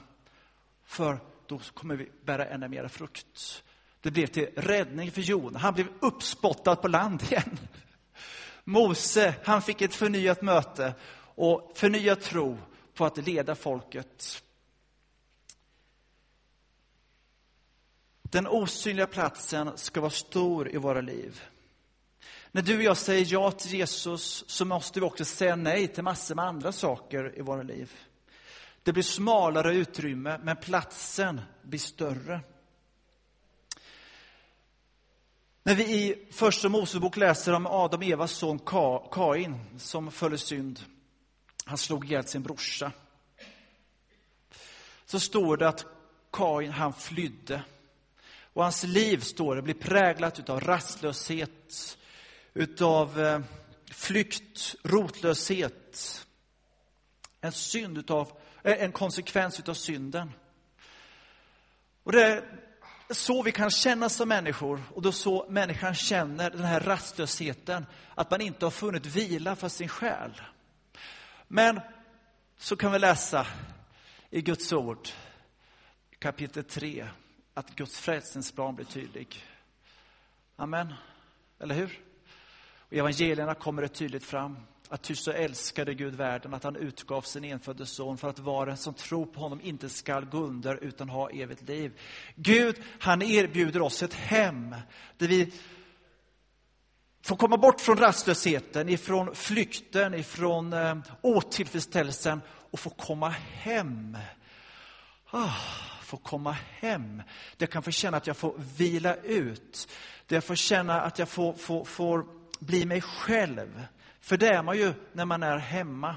För 0.83 1.19
då 1.47 1.59
kommer 1.73 1.95
vi 1.95 2.11
bära 2.25 2.45
ännu 2.45 2.67
mer 2.67 2.87
frukt. 2.87 3.63
Det 4.01 4.11
blev 4.11 4.27
till 4.27 4.49
räddning 4.55 5.11
för 5.11 5.21
Jon. 5.21 5.55
Han 5.55 5.73
blev 5.73 5.87
uppspottad 5.99 6.75
på 6.75 6.87
land 6.87 7.23
igen. 7.31 7.57
Mose, 8.63 9.35
han 9.43 9.61
fick 9.61 9.81
ett 9.81 9.95
förnyat 9.95 10.41
möte 10.41 10.93
och 11.35 11.71
förnyad 11.75 12.21
tro 12.21 12.57
på 12.93 13.05
att 13.05 13.17
leda 13.17 13.55
folket. 13.55 14.43
Den 18.21 18.47
osynliga 18.47 19.07
platsen 19.07 19.77
ska 19.77 20.01
vara 20.01 20.11
stor 20.11 20.69
i 20.75 20.77
våra 20.77 21.01
liv. 21.01 21.41
När 22.55 22.61
du 22.61 22.77
och 22.77 22.83
jag 22.83 22.97
säger 22.97 23.25
ja 23.29 23.51
till 23.51 23.73
Jesus 23.73 24.43
så 24.47 24.65
måste 24.65 24.99
vi 24.99 25.05
också 25.05 25.25
säga 25.25 25.55
nej 25.55 25.87
till 25.87 26.03
massor 26.03 26.35
med 26.35 26.45
andra 26.45 26.71
saker 26.71 27.39
i 27.39 27.41
våra 27.41 27.63
liv. 27.63 27.91
Det 28.83 28.93
blir 28.93 29.03
smalare 29.03 29.75
utrymme, 29.75 30.39
men 30.43 30.57
platsen 30.57 31.41
blir 31.61 31.79
större. 31.79 32.41
När 35.63 35.75
vi 35.75 35.83
i 35.83 36.27
Första 36.31 36.69
Mosebok 36.69 37.17
läser 37.17 37.53
om 37.53 37.67
Adam 37.67 37.99
och 37.99 38.05
Evas 38.05 38.31
son 38.31 38.59
Kain 39.11 39.59
som 39.77 40.11
föll 40.11 40.33
i 40.33 40.37
synd, 40.37 40.79
han 41.65 41.77
slog 41.77 42.05
ihjäl 42.05 42.25
sin 42.25 42.43
brorsa, 42.43 42.91
så 45.05 45.19
står 45.19 45.57
det 45.57 45.67
att 45.67 45.85
Kain, 46.31 46.71
han 46.71 46.93
flydde. 46.93 47.61
Och 48.53 48.63
hans 48.63 48.83
liv, 48.83 49.19
står 49.19 49.55
det, 49.55 49.61
blir 49.61 49.73
präglat 49.73 50.49
av 50.49 50.59
rastlöshet, 50.59 51.97
utav 52.55 53.21
eh, 53.21 53.39
flykt, 53.91 54.75
rotlöshet. 54.83 56.25
En 57.41 57.51
synd 57.51 57.97
utav, 57.97 58.31
eh, 58.63 58.83
en 58.83 58.91
konsekvens 58.91 59.59
utav 59.59 59.73
synden. 59.73 60.31
Och 62.03 62.11
det 62.11 62.23
är 62.23 62.43
så 63.09 63.43
vi 63.43 63.51
kan 63.51 63.69
känna 63.69 64.09
som 64.09 64.29
människor 64.29 64.83
och 64.93 65.01
då 65.01 65.11
så 65.11 65.45
människan 65.49 65.95
känner 65.95 66.49
den 66.49 66.63
här 66.63 66.79
rastlösheten, 66.79 67.85
att 68.15 68.31
man 68.31 68.41
inte 68.41 68.65
har 68.65 68.71
funnit 68.71 69.05
vila 69.05 69.55
för 69.55 69.69
sin 69.69 69.87
själ. 69.87 70.41
Men 71.47 71.81
så 72.57 72.75
kan 72.75 72.91
vi 72.91 72.99
läsa 72.99 73.47
i 74.29 74.41
Guds 74.41 74.73
ord, 74.73 75.09
kapitel 76.19 76.63
3, 76.63 77.07
att 77.53 77.75
Guds 77.75 77.99
frälsningsplan 77.99 78.75
blir 78.75 78.85
tydlig. 78.85 79.43
Amen. 80.55 80.93
Eller 81.59 81.75
hur? 81.75 82.04
Och 82.87 82.93
I 82.93 82.99
evangelierna 82.99 83.53
kommer 83.53 83.81
det 83.81 83.87
tydligt 83.87 84.23
fram 84.23 84.57
att 84.89 85.01
ty 85.01 85.15
så 85.15 85.31
älskade 85.31 85.93
Gud 85.93 86.15
världen 86.15 86.53
att 86.53 86.63
han 86.63 86.75
utgav 86.75 87.21
sin 87.21 87.43
enfödde 87.43 87.85
son 87.85 88.17
för 88.17 88.29
att 88.29 88.39
var 88.39 88.67
en 88.67 88.77
som 88.77 88.93
tror 88.93 89.25
på 89.25 89.39
honom 89.39 89.61
inte 89.61 89.89
skall 89.89 90.25
gå 90.25 90.37
under 90.37 90.83
utan 90.83 91.09
ha 91.09 91.29
evigt 91.29 91.69
liv. 91.69 91.99
Gud, 92.35 92.81
han 92.99 93.21
erbjuder 93.21 93.81
oss 93.81 94.03
ett 94.03 94.13
hem 94.13 94.75
där 95.17 95.27
vi 95.27 95.53
får 97.21 97.35
komma 97.35 97.57
bort 97.57 97.81
från 97.81 97.97
rastlösheten, 97.97 98.89
ifrån 98.89 99.35
flykten, 99.35 100.13
ifrån 100.13 100.73
eh, 100.73 100.97
otillfredsställelsen 101.21 102.41
och 102.71 102.79
få 102.79 102.89
komma 102.89 103.29
hem. 103.29 104.17
Ah, 105.31 105.53
få 106.01 106.17
komma 106.17 106.51
hem. 106.51 107.17
Där 107.17 107.23
jag 107.57 107.69
kan 107.69 107.83
få 107.83 107.91
känna 107.91 108.17
att 108.17 108.27
jag 108.27 108.37
får 108.37 108.53
vila 108.77 109.15
ut. 109.15 109.89
Där 110.27 110.35
jag 110.35 110.43
får 110.43 110.55
känna 110.55 111.01
att 111.01 111.19
jag 111.19 111.29
får, 111.29 111.53
får, 111.53 111.85
får 111.85 112.25
bli 112.59 112.85
mig 112.85 113.01
själv. 113.01 113.85
För 114.21 114.37
det 114.37 114.47
är 114.47 114.63
man 114.63 114.77
ju 114.77 114.93
när 115.13 115.25
man 115.25 115.43
är 115.43 115.57
hemma. 115.57 116.15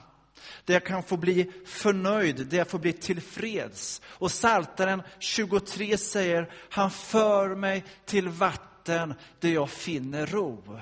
Där 0.65 0.75
jag 0.75 0.85
kan 0.87 1.03
få 1.03 1.17
bli 1.17 1.53
förnöjd, 1.67 2.47
där 2.47 2.59
jag 2.59 2.69
får 2.69 2.79
bli 2.79 2.93
tillfreds. 2.93 4.03
Och 4.07 4.31
Psaltaren 4.31 5.03
23 5.19 5.99
säger, 5.99 6.53
han 6.71 6.91
för 6.91 7.55
mig 7.55 7.85
till 8.05 8.29
vatten 8.29 9.15
där 9.41 9.49
jag 9.49 9.71
finner 9.71 10.27
ro. 10.27 10.81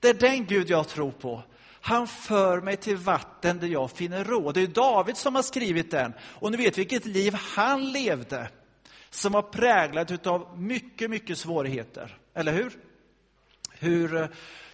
Det 0.00 0.08
är 0.08 0.14
den 0.14 0.46
Gud 0.46 0.70
jag 0.70 0.88
tror 0.88 1.10
på. 1.10 1.42
Han 1.80 2.06
för 2.06 2.60
mig 2.60 2.76
till 2.76 2.96
vatten 2.96 3.58
där 3.58 3.66
jag 3.66 3.90
finner 3.90 4.24
ro. 4.24 4.52
Det 4.52 4.60
är 4.60 4.66
David 4.66 5.16
som 5.16 5.34
har 5.34 5.42
skrivit 5.42 5.90
den. 5.90 6.12
Och 6.20 6.50
ni 6.50 6.56
vet 6.56 6.78
vilket 6.78 7.04
liv 7.04 7.34
han 7.34 7.92
levde. 7.92 8.48
Som 9.10 9.32
var 9.32 9.42
präglat 9.42 10.26
av 10.26 10.60
mycket, 10.60 11.10
mycket 11.10 11.38
svårigheter. 11.38 12.18
Eller 12.34 12.52
hur? 12.52 12.72
Hur 13.78 14.16
eh, 14.16 14.26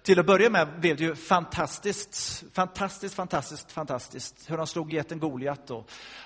till 0.03 0.19
att 0.19 0.27
börja 0.27 0.51
med 0.51 0.81
blev 0.81 0.97
det 0.97 1.05
ju 1.05 1.15
fantastiskt, 1.15 2.45
fantastiskt, 2.53 3.15
fantastiskt, 3.15 3.73
fantastiskt. 3.73 4.51
Hur 4.51 4.59
han 4.59 4.67
slog 4.67 4.93
geten 4.93 5.19
Goliat 5.19 5.71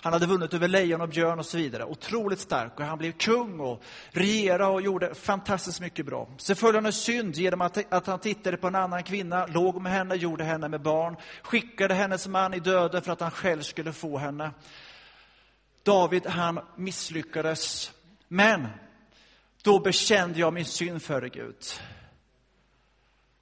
han 0.03 0.13
hade 0.13 0.27
vunnit 0.27 0.55
över 0.55 0.69
lejon 0.69 1.01
och 1.01 1.09
björn 1.09 1.39
och 1.39 1.47
så 1.47 1.57
vidare. 1.57 1.85
Otroligt 1.85 2.41
stark 2.41 2.81
och 2.81 2.87
han 2.87 2.99
blev 2.99 3.13
kung 3.13 3.61
och 3.61 3.83
regerade 4.11 4.67
och 4.67 4.83
gjorde 4.83 5.15
fantastiskt 5.15 5.81
mycket 5.81 6.07
bra. 6.07 6.29
Sen 6.39 6.57
följde 6.57 6.79
han 6.79 6.87
en 6.87 6.93
synd 6.93 7.35
genom 7.35 7.61
att, 7.61 7.93
att 7.93 8.07
han 8.07 8.19
tittade 8.19 8.57
på 8.57 8.67
en 8.67 8.75
annan 8.75 9.03
kvinna, 9.03 9.47
låg 9.47 9.83
med 9.83 9.93
henne, 9.93 10.15
gjorde 10.15 10.45
henne 10.45 10.69
med 10.69 10.83
barn, 10.83 11.17
skickade 11.43 11.95
hennes 11.95 12.29
man 12.29 12.55
i 12.55 12.61
döden 12.61 13.03
för 13.03 13.13
att 13.13 13.21
han 13.21 13.31
själv 13.31 13.63
skulle 13.63 13.93
få 13.93 14.19
henne. 14.19 14.51
David, 15.83 16.27
han 16.27 16.61
misslyckades. 16.77 17.93
Men 18.29 18.67
då 19.63 19.79
bekände 19.79 20.41
jag 20.41 20.53
min 20.53 20.65
synd 20.65 21.03
före 21.03 21.29
Gud. 21.29 21.57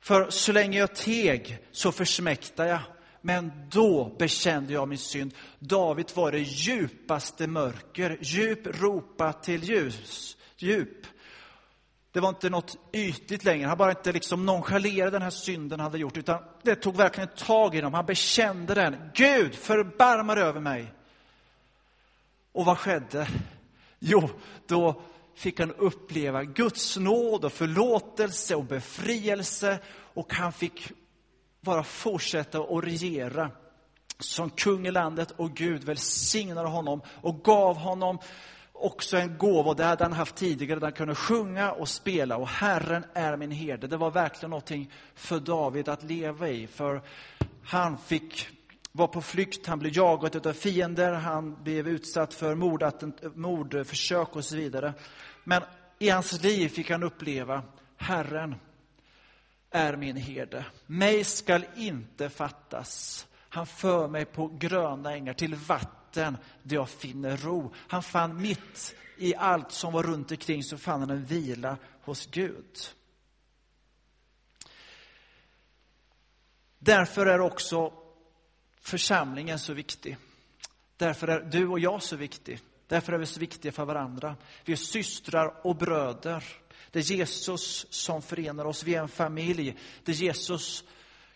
För 0.05 0.31
så 0.31 0.53
länge 0.53 0.79
jag 0.79 0.95
teg 0.95 1.59
så 1.73 1.93
försmäktade 1.93 2.69
jag. 2.69 2.81
Men 3.21 3.53
då 3.71 4.17
bekände 4.19 4.73
jag 4.73 4.89
min 4.89 4.99
synd. 4.99 5.35
David 5.59 6.07
var 6.15 6.33
det 6.33 6.39
djupaste 6.39 7.47
mörker. 7.47 8.19
Djup 8.21 8.67
ropa 8.67 9.33
till 9.33 9.65
ljus. 9.65 10.37
Djup. 10.57 11.07
Det 12.13 12.21
var 12.21 12.29
inte 12.29 12.51
något 12.51 12.77
ytligt 12.93 13.45
längre. 13.45 13.67
Han 13.69 13.79
bara 13.79 13.91
inte 13.91 14.13
liksom 14.13 14.47
nonchalerade 14.47 15.11
den 15.11 15.23
här 15.23 15.31
synden 15.31 15.81
han 15.81 15.91
hade 15.91 15.99
gjort, 15.99 16.17
utan 16.17 16.43
det 16.63 16.75
tog 16.75 16.97
verkligen 16.97 17.29
tag 17.29 17.75
i 17.75 17.79
honom, 17.79 17.95
Han 17.95 18.07
bekände 18.07 18.75
den. 18.75 19.11
Gud, 19.15 19.55
förbarma 19.55 20.37
över 20.37 20.61
mig. 20.61 20.93
Och 22.53 22.65
vad 22.65 22.79
skedde? 22.79 23.29
Jo, 23.99 24.31
då 24.67 25.03
fick 25.35 25.61
han 25.61 25.73
uppleva 25.73 26.45
Guds 26.45 26.97
nåd 26.97 27.45
och 27.45 27.53
förlåtelse 27.53 28.55
och 28.55 28.65
befrielse 28.65 29.79
och 30.15 30.35
han 30.35 30.53
fick 30.53 30.93
bara 31.61 31.83
fortsätta 31.83 32.59
att 32.59 32.85
regera 32.85 33.51
som 34.19 34.51
kung 34.51 34.87
i 34.87 34.91
landet 34.91 35.31
och 35.37 35.55
Gud 35.55 35.85
välsignade 35.85 36.69
honom 36.69 37.01
och 37.23 37.45
gav 37.45 37.77
honom 37.77 38.19
också 38.73 39.17
en 39.17 39.39
gåva, 39.39 39.75
det 39.75 39.85
hade 39.85 40.05
han 40.05 40.13
haft 40.13 40.37
tidigare, 40.37 40.81
där 40.81 40.87
han 40.87 40.93
kunde 40.93 41.15
sjunga 41.15 41.73
och 41.73 41.89
spela 41.89 42.37
och 42.37 42.49
Herren 42.49 43.05
är 43.15 43.37
min 43.37 43.51
herde. 43.51 43.87
Det 43.87 43.97
var 43.97 44.11
verkligen 44.11 44.51
någonting 44.51 44.93
för 45.15 45.41
David 45.41 45.89
att 45.89 46.03
leva 46.03 46.49
i, 46.49 46.67
för 46.67 47.03
han 47.65 47.99
fick 47.99 48.49
var 48.97 49.07
på 49.07 49.23
flykt, 49.23 49.67
han 49.67 49.79
blev 49.79 49.97
jagad 49.97 50.47
av 50.47 50.53
fiender, 50.53 51.13
han 51.13 51.63
blev 51.63 51.89
utsatt 51.89 52.35
för 52.35 52.55
mordförsök 53.35 54.37
och 54.37 54.45
så 54.45 54.57
vidare. 54.57 54.95
Men 55.45 55.63
i 55.99 56.09
hans 56.09 56.43
liv 56.43 56.69
fick 56.69 56.91
han 56.91 57.03
uppleva 57.03 57.63
Herren 57.97 58.55
är 59.71 59.97
min 59.97 60.17
herde. 60.17 60.67
Mig 60.87 61.25
skall 61.25 61.65
inte 61.77 62.31
fattas. 62.31 63.27
Han 63.49 63.67
för 63.67 64.09
mig 64.09 64.25
på 64.25 64.49
gröna 64.49 65.13
ängar 65.13 65.35
till 65.35 65.55
vatten 65.55 66.37
där 66.63 66.77
jag 66.77 66.89
finner 66.89 67.37
ro. 67.37 67.75
Han 67.89 68.03
fann 68.03 68.43
mitt 68.43 68.95
i 69.17 69.35
allt 69.35 69.73
som 69.73 69.93
var 69.93 70.03
runt 70.03 70.31
omkring 70.31 70.63
så 70.63 70.79
fann 70.79 71.01
han 71.01 71.11
en 71.11 71.25
vila 71.25 71.77
hos 72.03 72.27
Gud. 72.27 72.79
Därför 76.79 77.27
är 77.27 77.41
också 77.41 78.04
församlingen 78.85 79.59
så 79.59 79.73
viktig. 79.73 80.17
Därför 80.97 81.29
är 81.29 81.41
du 81.41 81.69
och 81.69 81.79
jag 81.79 82.03
så 82.03 82.17
viktig. 82.17 82.61
Därför 82.87 83.13
är 83.13 83.19
vi 83.19 83.27
så 83.27 83.41
viktiga 83.41 83.73
för 83.73 83.85
varandra. 83.85 84.37
Vi 84.65 84.73
är 84.73 84.77
systrar 84.77 85.67
och 85.67 85.77
bröder. 85.77 86.45
Det 86.91 86.99
är 86.99 87.03
Jesus 87.03 87.87
som 87.91 88.23
förenar 88.23 88.65
oss. 88.65 88.85
Vi 88.85 88.95
är 88.95 89.01
en 89.01 89.09
familj. 89.09 89.77
Det 90.05 90.13
är 90.13 90.17
Jesus, 90.17 90.85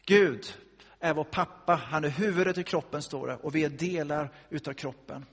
Gud, 0.05 0.55
är 1.01 1.15
vår 1.15 1.25
pappa. 1.25 1.75
Han 1.75 2.05
är 2.05 2.09
huvudet 2.09 2.59
i 2.59 2.65
kroppen, 2.65 3.03
står 3.03 3.27
det. 3.27 3.37
Och 3.37 3.55
vi 3.55 3.65
är 3.65 3.69
delar 3.69 4.31
utav 4.51 4.73
kroppen. 4.73 5.27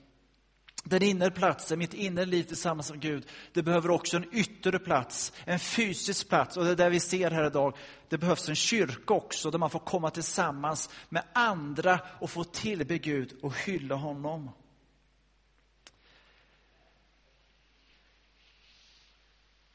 Den 0.88 1.02
inre 1.02 1.30
platsen, 1.30 1.78
mitt 1.78 1.94
inre 1.94 2.24
liv 2.24 2.42
tillsammans 2.42 2.90
med 2.90 3.00
Gud, 3.00 3.26
det 3.52 3.62
behöver 3.62 3.90
också 3.90 4.16
en 4.16 4.34
yttre 4.34 4.78
plats, 4.78 5.32
en 5.44 5.58
fysisk 5.58 6.28
plats. 6.28 6.56
Och 6.56 6.64
det 6.64 6.70
är 6.70 6.76
det 6.76 6.88
vi 6.88 7.00
ser 7.00 7.30
här 7.30 7.46
idag. 7.46 7.76
Det 8.08 8.18
behövs 8.18 8.48
en 8.48 8.54
kyrka 8.54 9.14
också, 9.14 9.50
där 9.50 9.58
man 9.58 9.70
får 9.70 9.78
komma 9.78 10.10
tillsammans 10.10 10.90
med 11.08 11.22
andra 11.32 12.00
och 12.20 12.30
få 12.30 12.44
tillbe 12.44 12.98
Gud 12.98 13.36
och 13.42 13.56
hylla 13.56 13.94
honom. 13.94 14.50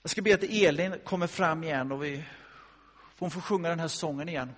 Jag 0.01 0.11
ska 0.11 0.21
be 0.21 0.33
att 0.33 0.43
Elin 0.43 0.95
kommer 1.03 1.27
fram 1.27 1.63
igen 1.63 1.91
och 1.91 2.03
vi, 2.03 2.23
hon 3.19 3.31
får 3.31 3.41
sjunga 3.41 3.69
den 3.69 3.79
här 3.79 3.87
sången 3.87 4.29
igen. 4.29 4.53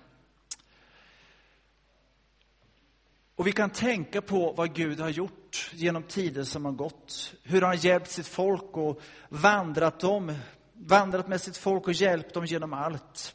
Och 3.36 3.46
vi 3.46 3.52
kan 3.52 3.70
tänka 3.70 4.22
på 4.22 4.52
vad 4.52 4.74
Gud 4.74 5.00
har 5.00 5.08
gjort 5.08 5.70
genom 5.72 6.02
tider 6.02 6.44
som 6.44 6.64
har 6.64 6.72
gått. 6.72 7.34
Hur 7.42 7.60
han 7.60 7.70
har 7.70 7.84
hjälpt 7.84 8.10
sitt 8.10 8.26
folk 8.26 8.76
och 8.76 9.00
vandrat 9.28 10.00
dem, 10.00 10.34
vandrat 10.72 11.28
med 11.28 11.40
sitt 11.40 11.56
folk 11.56 11.86
och 11.86 11.92
hjälpt 11.92 12.34
dem 12.34 12.44
genom 12.44 12.72
allt. 12.72 13.34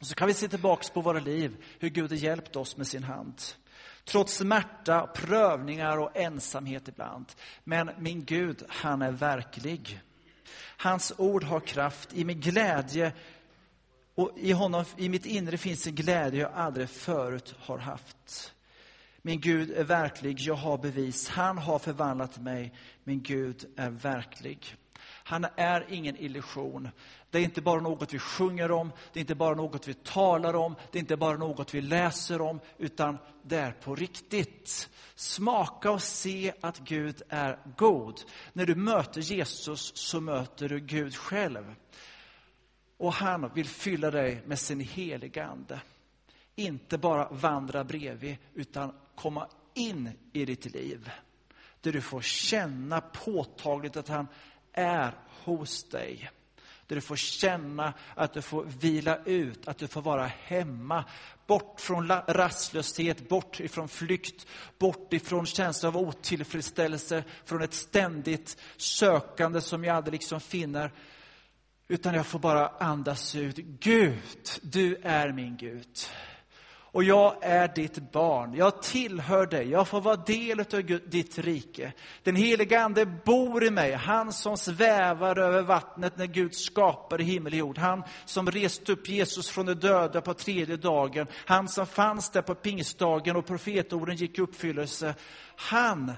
Och 0.00 0.06
så 0.06 0.14
kan 0.14 0.28
vi 0.28 0.34
se 0.34 0.48
tillbaks 0.48 0.90
på 0.90 1.00
våra 1.00 1.20
liv, 1.20 1.56
hur 1.78 1.88
Gud 1.88 2.10
har 2.10 2.16
hjälpt 2.16 2.56
oss 2.56 2.76
med 2.76 2.86
sin 2.86 3.04
hand. 3.04 3.42
Trots 4.04 4.36
smärta, 4.36 5.06
prövningar 5.06 5.98
och 5.98 6.16
ensamhet 6.16 6.88
ibland. 6.88 7.26
Men 7.64 7.90
min 7.98 8.24
Gud, 8.24 8.64
han 8.68 9.02
är 9.02 9.12
verklig. 9.12 10.00
Hans 10.76 11.12
ord 11.16 11.44
har 11.44 11.60
kraft. 11.60 12.14
I 12.14 12.24
min 12.24 12.40
glädje 12.40 13.12
och 14.14 14.32
i, 14.36 14.52
honom, 14.52 14.84
i 14.96 15.08
mitt 15.08 15.26
inre 15.26 15.56
finns 15.56 15.86
en 15.86 15.94
glädje 15.94 16.40
jag 16.40 16.52
aldrig 16.52 16.90
förut 16.90 17.54
har 17.58 17.78
haft. 17.78 18.52
Min 19.22 19.40
Gud 19.40 19.70
är 19.70 19.84
verklig, 19.84 20.40
jag 20.40 20.54
har 20.54 20.78
bevis. 20.78 21.28
Han 21.28 21.58
har 21.58 21.78
förvandlat 21.78 22.38
mig. 22.38 22.74
Min 23.04 23.22
Gud 23.22 23.64
är 23.76 23.90
verklig. 23.90 24.76
Han 25.30 25.46
är 25.56 25.86
ingen 25.88 26.16
illusion. 26.16 26.88
Det 27.30 27.38
är 27.38 27.42
inte 27.42 27.62
bara 27.62 27.80
något 27.80 28.14
vi 28.14 28.18
sjunger 28.18 28.70
om, 28.70 28.92
det 29.12 29.18
är 29.18 29.20
inte 29.20 29.34
bara 29.34 29.54
något 29.54 29.88
vi 29.88 29.94
talar 29.94 30.54
om, 30.54 30.76
det 30.92 30.98
är 30.98 31.00
inte 31.00 31.16
bara 31.16 31.36
något 31.36 31.74
vi 31.74 31.80
läser 31.80 32.40
om, 32.40 32.60
utan 32.78 33.18
det 33.42 33.56
är 33.56 33.72
på 33.72 33.94
riktigt. 33.94 34.90
Smaka 35.14 35.90
och 35.90 36.02
se 36.02 36.52
att 36.60 36.78
Gud 36.78 37.22
är 37.28 37.58
god. 37.76 38.20
När 38.52 38.66
du 38.66 38.74
möter 38.74 39.20
Jesus 39.20 39.96
så 39.96 40.20
möter 40.20 40.68
du 40.68 40.80
Gud 40.80 41.16
själv. 41.16 41.74
Och 42.96 43.12
han 43.12 43.50
vill 43.54 43.68
fylla 43.68 44.10
dig 44.10 44.42
med 44.46 44.58
sin 44.58 44.80
heliga 44.80 45.46
Ande. 45.46 45.80
Inte 46.56 46.98
bara 46.98 47.28
vandra 47.28 47.84
bredvid, 47.84 48.36
utan 48.54 48.92
komma 49.22 49.48
in 49.74 50.10
i 50.32 50.44
ditt 50.44 50.64
liv. 50.64 51.10
Där 51.80 51.92
du 51.92 52.00
får 52.00 52.20
känna 52.20 53.00
påtagligt 53.00 53.96
att 53.96 54.08
han 54.08 54.26
är 54.72 55.14
hos 55.44 55.84
dig. 55.84 56.30
Där 56.86 56.96
du 56.96 57.00
får 57.00 57.16
känna 57.16 57.92
att 58.14 58.32
du 58.32 58.42
får 58.42 58.64
vila 58.64 59.24
ut, 59.24 59.68
att 59.68 59.78
du 59.78 59.88
får 59.88 60.02
vara 60.02 60.26
hemma. 60.26 61.04
Bort 61.46 61.80
från 61.80 62.08
rastlöshet, 62.08 63.28
bort 63.28 63.60
ifrån 63.60 63.88
flykt, 63.88 64.46
bort 64.78 65.12
ifrån 65.12 65.46
känsla 65.46 65.88
av 65.88 65.96
otillfredsställelse, 65.96 67.24
från 67.44 67.62
ett 67.62 67.74
ständigt 67.74 68.56
sökande 68.76 69.60
som 69.60 69.84
jag 69.84 69.96
aldrig 69.96 70.12
liksom 70.12 70.40
finner. 70.40 70.92
Utan 71.88 72.14
jag 72.14 72.26
får 72.26 72.38
bara 72.38 72.68
andas 72.68 73.34
ut. 73.34 73.56
Gud, 73.56 74.48
du 74.62 74.96
är 74.96 75.32
min 75.32 75.56
Gud. 75.56 75.98
Och 76.92 77.04
jag 77.04 77.36
är 77.40 77.68
ditt 77.74 78.12
barn. 78.12 78.54
Jag 78.54 78.82
tillhör 78.82 79.46
dig. 79.46 79.70
Jag 79.70 79.88
får 79.88 80.00
vara 80.00 80.16
del 80.16 80.60
av 80.60 80.82
ditt 81.10 81.38
rike. 81.38 81.92
Den 82.22 82.36
heliga 82.36 82.80
Ande 82.80 83.06
bor 83.06 83.64
i 83.64 83.70
mig. 83.70 83.92
Han 83.92 84.32
som 84.32 84.56
svävar 84.56 85.38
över 85.38 85.62
vattnet 85.62 86.16
när 86.16 86.26
Gud 86.26 86.54
skapade 86.54 87.24
himmel 87.24 87.52
och 87.52 87.58
jord. 87.58 87.78
Han 87.78 88.02
som 88.24 88.50
reste 88.50 88.92
upp 88.92 89.08
Jesus 89.08 89.50
från 89.50 89.66
de 89.66 89.74
döda 89.74 90.20
på 90.20 90.34
tredje 90.34 90.76
dagen. 90.76 91.26
Han 91.44 91.68
som 91.68 91.86
fanns 91.86 92.30
där 92.30 92.42
på 92.42 92.54
pingstdagen 92.54 93.36
och 93.36 93.46
profetorden 93.46 94.16
gick 94.16 94.38
i 94.38 94.42
uppfyllelse. 94.42 95.14
Han 95.56 96.12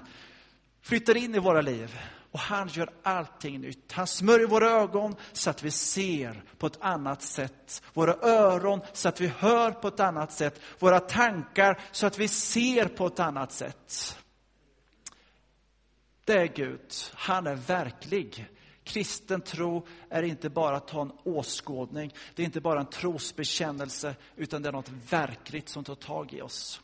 flyttar 0.81 1.17
in 1.17 1.35
i 1.35 1.39
våra 1.39 1.61
liv. 1.61 1.99
Och 2.33 2.39
han 2.39 2.67
gör 2.67 2.89
allting 3.03 3.61
nytt. 3.61 3.91
Han 3.91 4.07
smörjer 4.07 4.47
våra 4.47 4.69
ögon 4.69 5.15
så 5.33 5.49
att 5.49 5.63
vi 5.63 5.71
ser 5.71 6.43
på 6.57 6.67
ett 6.67 6.77
annat 6.81 7.21
sätt. 7.21 7.83
Våra 7.93 8.13
öron 8.13 8.81
så 8.93 9.09
att 9.09 9.21
vi 9.21 9.27
hör 9.27 9.71
på 9.71 9.87
ett 9.87 9.99
annat 9.99 10.31
sätt. 10.31 10.61
Våra 10.79 10.99
tankar 10.99 11.81
så 11.91 12.07
att 12.07 12.17
vi 12.17 12.27
ser 12.27 12.85
på 12.85 13.07
ett 13.07 13.19
annat 13.19 13.51
sätt. 13.51 14.17
Det 16.25 16.33
är 16.33 16.47
Gud. 16.47 16.93
Han 17.13 17.47
är 17.47 17.55
verklig. 17.55 18.47
Kristen 18.83 19.41
tro 19.41 19.87
är 20.09 20.23
inte 20.23 20.49
bara 20.49 20.75
att 20.75 20.89
ha 20.89 21.01
en 21.01 21.11
åskådning. 21.23 22.13
Det 22.35 22.41
är 22.41 22.45
inte 22.45 22.61
bara 22.61 22.79
en 22.79 22.89
trosbekännelse, 22.89 24.15
utan 24.35 24.61
det 24.61 24.69
är 24.69 24.73
något 24.73 24.91
verkligt 25.09 25.69
som 25.69 25.83
tar 25.83 25.95
tag 25.95 26.33
i 26.33 26.41
oss. 26.41 26.81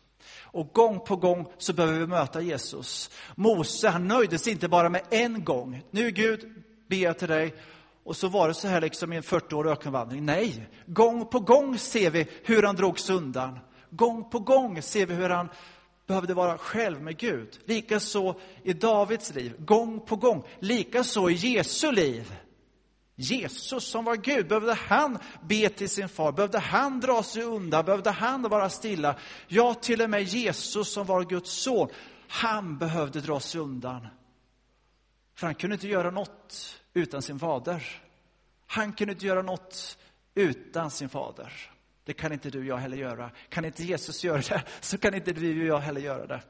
Och 0.52 0.74
gång 0.74 1.00
på 1.00 1.16
gång 1.16 1.48
så 1.58 1.74
behöver 1.74 2.00
vi 2.00 2.08
möta 2.08 2.42
Jesus. 2.42 3.10
Mose, 3.36 3.90
han 3.90 4.08
nöjde 4.08 4.38
sig 4.38 4.54
inte 4.54 4.68
bara 4.68 4.90
med 4.90 5.02
en 5.10 5.44
gång. 5.44 5.84
Nu 5.92 6.12
Gud, 6.12 6.64
ber 6.90 6.98
jag 6.98 7.20
till 7.20 7.28
dig. 7.28 7.56
Och 8.04 8.16
så 8.16 8.28
var 8.28 8.48
det 8.48 8.54
så 8.54 8.68
här 8.68 8.82
liksom 8.82 9.14
i 9.14 9.16
en 9.16 9.24
40-årig 9.24 9.72
ökenvandring. 9.72 10.26
Nej, 10.26 10.70
gång 10.86 11.26
på 11.26 11.40
gång 11.40 11.78
ser 11.78 12.10
vi 12.10 12.28
hur 12.44 12.64
han 12.64 12.76
drogs 12.76 13.10
undan. 13.10 13.60
Gång 13.90 14.30
på 14.30 14.40
gång 14.40 14.82
ser 14.82 15.06
vi 15.06 15.14
hur 15.14 15.30
han 15.30 15.50
behövde 16.08 16.34
vara 16.34 16.58
själv 16.58 17.02
med 17.02 17.18
Gud. 17.18 17.60
Likaså 17.66 18.36
i 18.64 18.74
Davids 18.74 19.36
liv, 19.36 19.56
gång 19.60 20.00
på 20.00 20.16
gång. 20.16 20.44
Likaså 20.60 21.30
i 21.30 21.34
Jesu 21.34 21.92
liv. 21.92 22.34
Jesus 23.22 23.84
som 23.84 24.06
var 24.06 24.16
Gud, 24.16 24.48
behövde 24.48 24.74
han 24.74 25.20
be 25.42 25.70
till 25.70 25.90
sin 25.90 26.10
far? 26.10 26.32
Behövde 26.32 26.60
han 26.60 27.00
dra 27.00 27.24
sig 27.24 27.44
undan? 27.44 27.86
Behövde 27.86 28.12
han 28.12 28.42
vara 28.42 28.70
stilla? 28.70 29.16
Ja, 29.48 29.74
till 29.74 30.02
och 30.02 30.10
med 30.10 30.24
Jesus 30.24 30.94
som 30.94 31.06
var 31.06 31.24
Guds 31.24 31.52
son, 31.52 31.90
han 32.28 32.78
behövde 32.78 33.22
dra 33.22 33.40
sig 33.40 33.62
undan. 33.62 34.08
För 35.36 35.48
han 35.48 35.56
kunde 35.56 35.74
inte 35.74 35.88
göra 35.88 36.12
något 36.12 36.80
utan 36.94 37.22
sin 37.22 37.40
fader. 37.40 38.02
Han 38.68 38.94
kunde 38.94 39.14
inte 39.14 39.26
göra 39.26 39.42
något 39.42 39.98
utan 40.36 40.92
sin 40.92 41.10
fader. 41.10 41.54
Det 42.06 42.14
kan 42.14 42.34
inte 42.34 42.50
du 42.50 42.60
och 42.60 42.66
jag 42.66 42.78
heller 42.78 42.98
göra. 42.98 43.32
Kan 43.50 43.66
inte 43.66 43.84
Jesus 43.84 44.24
göra 44.24 44.42
det, 44.50 44.64
så 44.80 44.98
kan 44.98 45.14
inte 45.14 45.34
du 45.34 45.62
och 45.62 45.68
jag 45.68 45.80
heller 45.80 46.02
göra 46.02 46.28
det. 46.28 46.42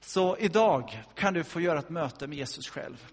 Så 0.00 0.36
idag 0.36 1.02
kan 1.14 1.34
du 1.34 1.44
få 1.44 1.60
göra 1.60 1.78
ett 1.78 1.90
möte 1.90 2.26
med 2.26 2.38
Jesus 2.38 2.68
själv. 2.68 3.06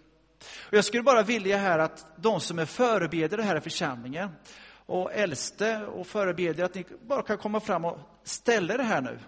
Och 0.59 0.73
jag 0.73 0.85
skulle 0.85 1.03
bara 1.03 1.23
vilja 1.23 1.57
här 1.57 1.79
att 1.79 2.05
de 2.15 2.39
som 2.39 2.59
är 2.59 2.65
förebedjare 2.65 3.41
här 3.41 3.57
i 3.57 3.61
församlingen 3.61 4.29
och 4.85 5.13
äldste 5.13 5.85
och 5.85 6.07
förebedjare, 6.07 6.65
att 6.65 6.75
ni 6.75 6.85
bara 7.01 7.23
kan 7.23 7.37
komma 7.37 7.59
fram 7.59 7.85
och 7.85 7.99
ställa 8.23 8.77
det 8.77 8.83
här 8.83 9.01
nu. 9.01 9.19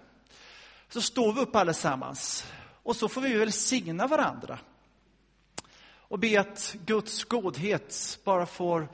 Så 0.88 1.00
står 1.00 1.32
vi 1.32 1.40
upp 1.40 1.56
allesammans 1.56 2.52
och 2.82 2.96
så 2.96 3.08
får 3.08 3.20
vi 3.20 3.34
välsigna 3.34 4.06
varandra. 4.06 4.58
Och 6.08 6.18
be 6.18 6.40
att 6.40 6.76
Guds 6.86 7.24
godhet 7.24 8.18
bara 8.24 8.46
får 8.46 8.88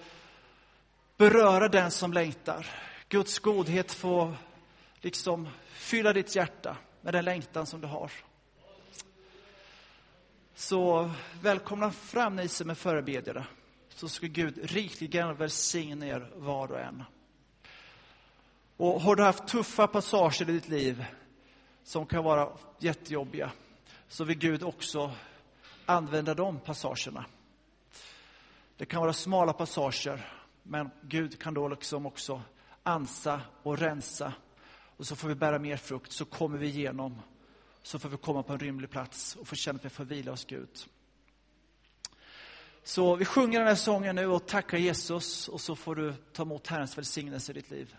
beröra 1.17 1.69
den 1.69 1.91
som 1.91 2.13
längtar. 2.13 2.67
Guds 3.09 3.39
godhet 3.39 3.93
får 3.93 4.35
liksom 5.01 5.49
fylla 5.73 6.13
ditt 6.13 6.37
hjärta 6.37 6.77
med 7.01 7.15
den 7.15 7.25
längtan 7.25 7.67
som 7.67 7.81
du 7.81 7.87
har. 7.87 8.11
Så 10.55 11.11
välkomna 11.41 11.91
fram 11.91 12.37
ni 12.37 12.49
som 12.49 12.71
är 12.71 12.75
förebedjare. 12.75 13.47
Så 13.89 14.09
ska 14.09 14.27
Gud 14.27 14.59
rikligen 14.63 15.37
välsigna 15.37 16.07
er 16.07 16.31
var 16.37 16.73
och 16.73 16.81
en. 16.81 17.05
Och 18.77 19.01
har 19.01 19.17
du 19.17 19.23
haft 19.23 19.47
tuffa 19.47 19.87
passager 19.87 20.51
i 20.51 20.53
ditt 20.53 20.69
liv 20.69 21.05
som 21.85 22.07
kan 22.07 22.25
vara 22.25 22.49
jättejobbiga, 22.79 23.53
så 24.09 24.25
vill 24.25 24.39
Gud 24.39 24.63
också 24.63 25.13
använda 25.87 26.35
de 26.35 26.59
passagerna. 26.61 27.25
Det 28.77 28.87
kan 28.87 29.01
vara 29.01 29.13
smala 29.13 29.53
passager, 29.53 30.33
men 30.63 30.91
Gud 31.03 31.43
kan 31.43 31.55
då 31.55 31.69
liksom 31.69 32.07
också 32.07 32.43
ansa 32.83 33.41
och 33.63 33.79
rensa. 33.79 34.33
Och 34.97 35.07
så 35.07 35.17
får 35.17 35.29
vi 35.29 35.35
bära 35.35 35.59
mer 35.59 35.77
frukt, 35.77 36.13
så 36.13 36.25
kommer 36.25 36.59
vi 36.59 36.67
igenom 36.67 37.23
så 37.83 37.99
får 37.99 38.09
vi 38.09 38.17
komma 38.17 38.43
på 38.43 38.53
en 38.53 38.59
rymlig 38.59 38.91
plats 38.91 39.37
och 39.37 39.49
få 39.49 39.57
känna 39.57 39.77
att 39.77 39.85
vi 39.85 39.89
får 39.89 40.05
vila 40.05 40.31
hos 40.31 40.45
Gud. 40.45 40.69
Så 42.83 43.17
vi 43.17 43.25
sjunger 43.25 43.59
den 43.59 43.69
här 43.69 43.75
sången 43.75 44.17
nu 44.17 44.27
och 44.27 44.47
tackar 44.47 44.79
Jesus 44.79 45.49
och 45.49 45.61
så 45.61 45.77
får 45.77 45.95
du 45.95 46.15
ta 46.33 46.43
emot 46.43 46.67
Herrens 46.67 46.99
välsignelse 46.99 47.53
i 47.53 47.55
ditt 47.55 47.71
liv. 47.71 47.97